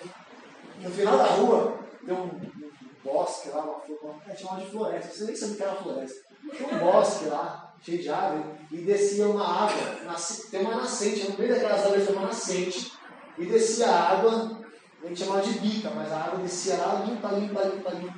[0.80, 2.70] No final da rua, tem um, um
[3.04, 6.20] bosque lá, uma flor, é, chamava de floresta, você nem sabia que era uma floresta.
[6.56, 11.30] Tem um bosque lá, cheio de árvore, e descia uma água, nasce- tem uma nascente,
[11.30, 12.92] no meio daquelas árvores tem uma nascente,
[13.36, 14.60] e descia a água,
[15.04, 18.14] a gente chamava de bica, mas a água descia lá, limpa, limpa, limpa, limpa.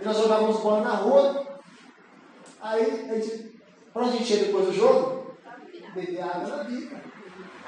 [0.00, 1.49] E nós jogávamos bola na rua,
[2.62, 3.60] aí a gente,
[3.92, 5.36] pra onde a gente ia depois do jogo?
[5.94, 7.02] Beber água na bica.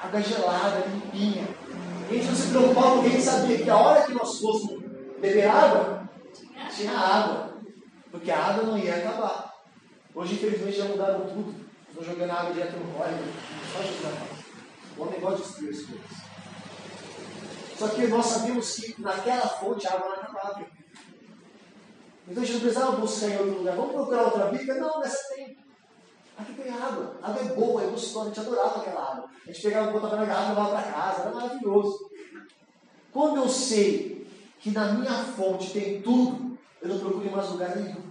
[0.01, 1.47] Água gelada, limpinha.
[2.09, 4.83] A gente não se preocupava porque a gente sabia que a hora que nós fôssemos
[5.19, 6.09] beber água,
[6.75, 7.53] tinha água.
[8.11, 9.53] Porque a água não ia acabar.
[10.13, 11.55] Hoje, infelizmente, já mudaram tudo.
[11.89, 13.23] Estão jogando água direto no córrego.
[13.71, 14.43] Só jogando.
[14.97, 16.23] O homem gosta de destruir as coisas.
[17.77, 20.65] Só que nós sabíamos que naquela fonte a água não acabava.
[22.27, 23.75] Então a gente precisava buscar em outro lugar.
[23.75, 24.75] Vamos procurar outra bica?
[24.75, 25.57] Não, nessa tem.
[26.37, 27.17] Aqui tem água.
[27.21, 28.25] A água é boa, é gostosa.
[28.25, 29.29] A gente adorava aquela água.
[29.43, 31.21] A gente pegava, botava na garrafa, levava para casa.
[31.21, 32.09] Era maravilhoso.
[33.11, 34.27] Quando eu sei
[34.59, 38.01] que na minha fonte tem tudo, eu não procuro em mais lugar nenhum.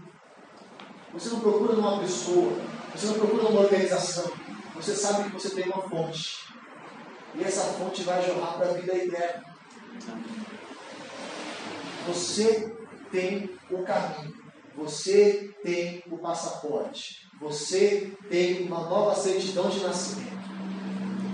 [1.15, 2.53] Você não procura numa pessoa.
[2.95, 4.31] Você não procura numa organização.
[4.77, 6.47] Você sabe que você tem uma fonte.
[7.35, 9.45] E essa fonte vai jorrar para a vida eterna.
[12.07, 12.77] Você
[13.13, 14.35] tem o caminho.
[14.75, 17.29] Você tem o passaporte.
[17.41, 20.33] Você tem uma nova certidão de nascimento.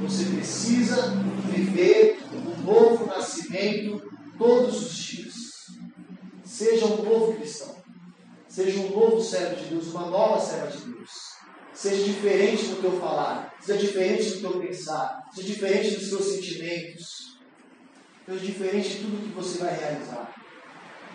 [0.03, 1.11] Você precisa
[1.51, 4.03] viver um novo nascimento
[4.37, 5.35] todos os dias.
[6.45, 7.77] Seja um novo cristão.
[8.49, 11.11] Seja um novo servo de Deus, uma nova serva de Deus.
[11.73, 17.39] Seja diferente no teu falar, seja diferente no teu pensar, seja diferente dos teus sentimentos,
[18.27, 20.35] seja diferente de tudo que você vai realizar.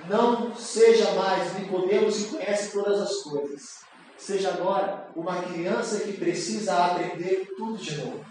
[0.10, 3.84] Não seja mais Nicodemos que conhece todas as coisas.
[4.18, 8.26] seja agora uma criança que precisa aprender tudo de novo.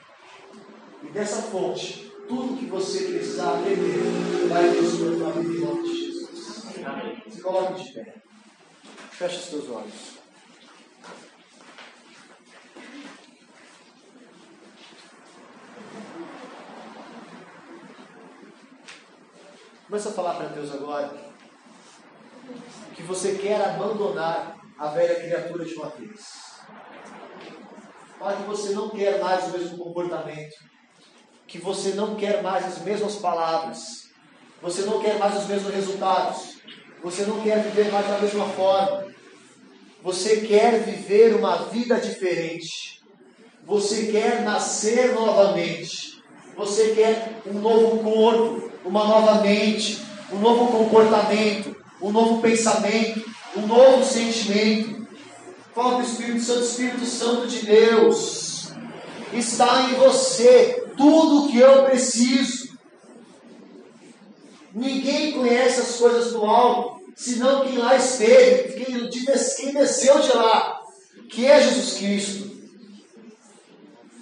[1.02, 5.82] E dessa fonte, tudo que você precisar aprender vai vir sobre a vida em nome
[5.82, 6.64] de Jesus.
[6.84, 7.22] Amém.
[7.30, 8.14] Se coloque de pé.
[9.10, 10.22] Feche os seus olhos.
[19.86, 21.31] Começa a falar para Deus agora
[22.94, 26.52] que você quer abandonar a velha criatura de vez.
[28.18, 30.54] Fala que você não quer mais o mesmo comportamento,
[31.46, 34.10] que você não quer mais as mesmas palavras,
[34.60, 36.58] você não quer mais os mesmos resultados,
[37.02, 39.12] você não quer viver mais da mesma forma,
[40.02, 43.00] você quer viver uma vida diferente,
[43.64, 46.22] você quer nascer novamente,
[46.56, 50.00] você quer um novo corpo, uma nova mente,
[50.32, 53.24] um novo comportamento, um novo pensamento,
[53.56, 55.06] um novo sentimento.
[55.74, 58.72] Fala o Espírito Santo, Espírito Santo de Deus,
[59.32, 62.72] está em você tudo o que eu preciso.
[64.74, 70.80] Ninguém conhece as coisas do alto, senão quem lá esteve, quem, quem desceu de lá,
[71.30, 72.52] que é Jesus Cristo.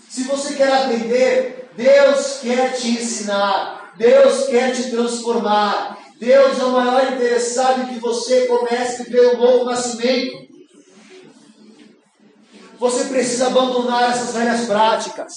[0.08, 5.99] Se você quer aprender, Deus quer te ensinar, Deus quer te transformar.
[6.20, 10.36] Deus é o maior interessado em que você comece um novo nascimento.
[12.78, 15.32] Você precisa abandonar essas velhas práticas.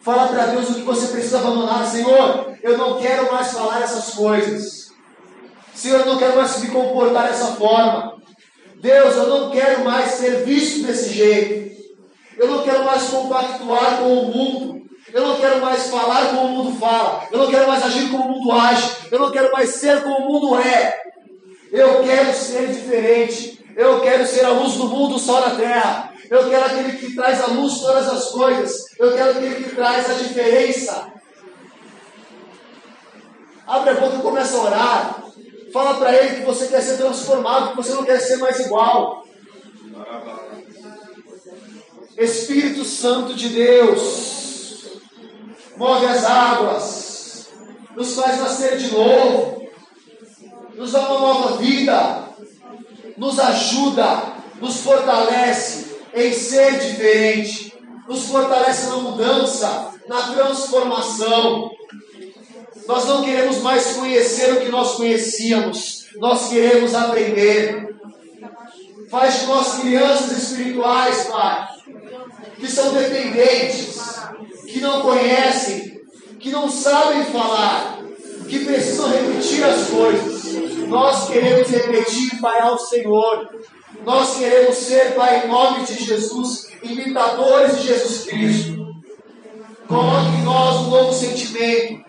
[0.00, 1.90] Fala para Deus o que você precisa abandonar.
[1.90, 4.92] Senhor, eu não quero mais falar essas coisas.
[5.74, 8.22] Senhor, eu não quero mais me comportar dessa forma.
[8.76, 11.82] Deus, eu não quero mais ser visto desse jeito.
[12.38, 14.81] Eu não quero mais compactuar com o mundo.
[15.12, 17.28] Eu não quero mais falar como o mundo fala.
[17.30, 18.90] Eu não quero mais agir como o mundo age.
[19.10, 20.98] Eu não quero mais ser como o mundo é.
[21.70, 23.62] Eu quero ser diferente.
[23.76, 26.12] Eu quero ser a luz do mundo, só na terra.
[26.30, 28.72] Eu quero aquele que traz a luz todas as coisas.
[28.98, 31.12] Eu quero aquele que traz a diferença.
[33.66, 35.24] Abre a boca e começa a orar.
[35.72, 39.26] Fala para ele que você quer ser transformado, que você não quer ser mais igual.
[42.16, 44.51] Espírito Santo de Deus,
[45.76, 47.48] move as águas,
[47.96, 49.66] nos faz nascer de novo,
[50.74, 52.28] nos dá uma nova vida,
[53.16, 57.74] nos ajuda, nos fortalece em ser diferente,
[58.08, 61.70] nos fortalece na mudança, na transformação.
[62.86, 67.96] Nós não queremos mais conhecer o que nós conhecíamos, nós queremos aprender.
[69.10, 71.68] Faz de nós crianças espirituais, Pai,
[72.56, 74.21] que são dependentes,
[74.72, 76.00] que não conhecem,
[76.40, 77.98] que não sabem falar,
[78.48, 80.42] que precisam repetir as coisas.
[80.88, 83.50] Nós queremos repetir, Pai, ao Senhor.
[84.04, 88.82] Nós queremos ser, Pai, em nome de Jesus, imitadores de Jesus Cristo.
[89.86, 92.02] Coloque em nós um novo sentimento,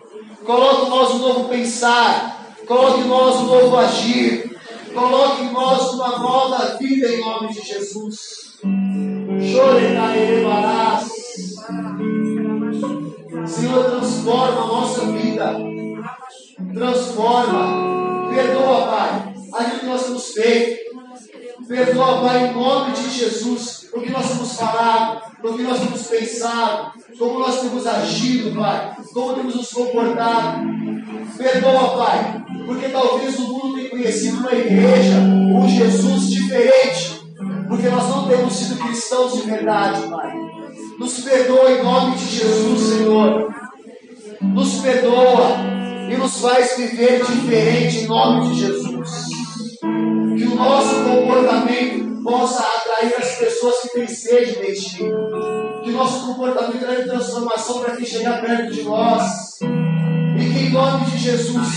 [0.45, 4.57] coloque em nós um novo pensar, coloque em nós um novo agir,
[4.93, 8.57] coloque em nós uma nova vida em nome de Jesus.
[9.51, 11.11] Chorecaerebarás.
[13.45, 15.55] Senhor, transforma a nossa vida.
[16.73, 17.93] Transforma.
[18.33, 20.93] Perdoa, Pai, aquilo que nós temos feito.
[21.67, 26.07] Perdoa, Pai, em nome de Jesus, o que nós temos falado, o que nós temos
[26.07, 30.59] pensado, como nós temos agido, Pai, como temos nos comportado.
[31.37, 37.21] Perdoa, Pai, porque talvez o mundo tenha conhecido uma igreja, um Jesus diferente,
[37.67, 40.52] porque nós não temos sido cristãos de verdade, Pai.
[40.99, 43.53] Nos perdoa em nome de Jesus, Senhor.
[44.41, 45.57] Nos perdoa
[46.11, 49.09] e nos faz viver diferente em nome de Jesus.
[50.37, 55.03] Que o nosso comportamento possa atrair as pessoas que têm sede de Ti.
[55.83, 59.23] Que o nosso comportamento traga transformação para quem chegar perto de nós.
[59.61, 61.67] E que em nome de Jesus,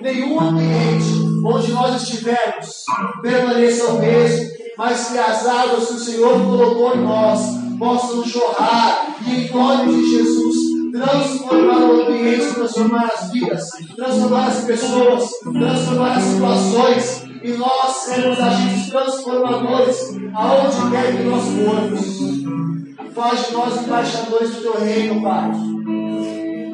[0.00, 2.84] nenhum ambiente onde nós estivermos
[3.22, 9.14] permaneça o mesmo, mas que as águas que o Senhor colocou em nós possam jorrar
[9.26, 10.56] e em nome de Jesus
[10.90, 18.40] transformar o ambiente, transformar as vidas, transformar as pessoas, transformar as situações e nós sermos
[18.40, 23.14] agentes transformadores aonde quer que nós formos.
[23.14, 25.50] Faz de nós embaixadores do teu reino, Pai.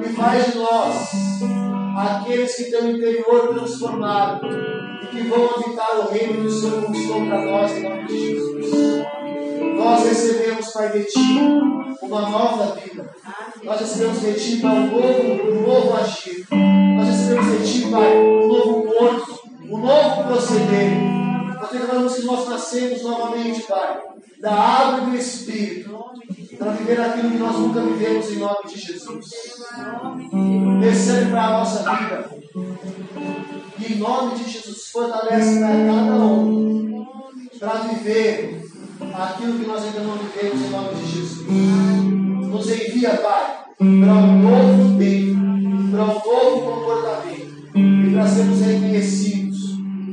[0.04, 1.08] E faz de nós
[1.96, 4.46] aqueles que têm o interior transformado
[5.02, 8.18] e que vão habitar o reino que o Senhor conquistou para nós em nome de
[8.18, 9.19] Jesus.
[9.76, 11.40] Nós recebemos, Pai, de Ti
[12.02, 13.10] uma nova vida.
[13.62, 16.46] Nós recebemos de Ti, Pai, um novo, um novo agir.
[16.50, 20.90] Nós recebemos de Ti, Pai, um novo corpo, um novo proceder.
[21.60, 24.00] Nós declaramos que nós nascemos novamente, Pai.
[24.40, 25.98] da água e do Espírito,
[26.58, 29.26] para viver aquilo que nós nunca vivemos em nome de Jesus.
[30.80, 32.30] Recebe para a nossa vida.
[33.78, 36.70] E em nome de Jesus, fortalece para cada um
[37.60, 38.69] para viver
[39.14, 41.46] aquilo que nós ainda não vivemos em nome de Jesus.
[41.46, 49.30] Nos envia, Pai, para um novo tempo, para um novo comportamento e para sermos reconhecidos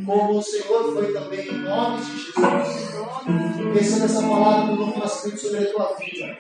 [0.08, 2.34] como o Senhor foi também em nome de Jesus.
[3.74, 6.38] Receba essa palavra do novo nascimento sobre a tua vida.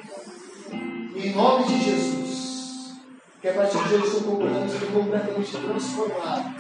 [1.15, 2.93] Em nome de Jesus.
[3.41, 6.55] Que a partir de hoje o seu comportamento seja completamente transformado.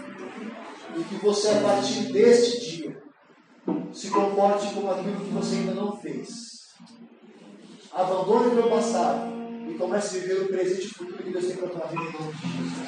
[0.97, 2.97] E que você, a partir deste dia,
[3.93, 6.75] se comporte como aquilo que você ainda não fez.
[7.91, 9.31] Abandone o meu passado
[9.67, 11.87] e comece a viver o presente e o futuro que Deus tem para a tua
[11.87, 12.87] vida em nome de Jesus.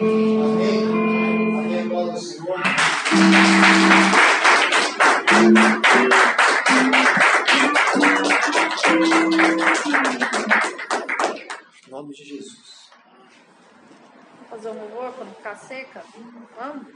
[0.00, 0.84] Amém.
[1.58, 1.88] Amém.
[1.88, 2.60] Glória ao Senhor.
[11.86, 12.90] Em nome de Jesus.
[14.48, 16.04] Fazer um louvor quando ficar seca?
[16.58, 16.86] Vamos?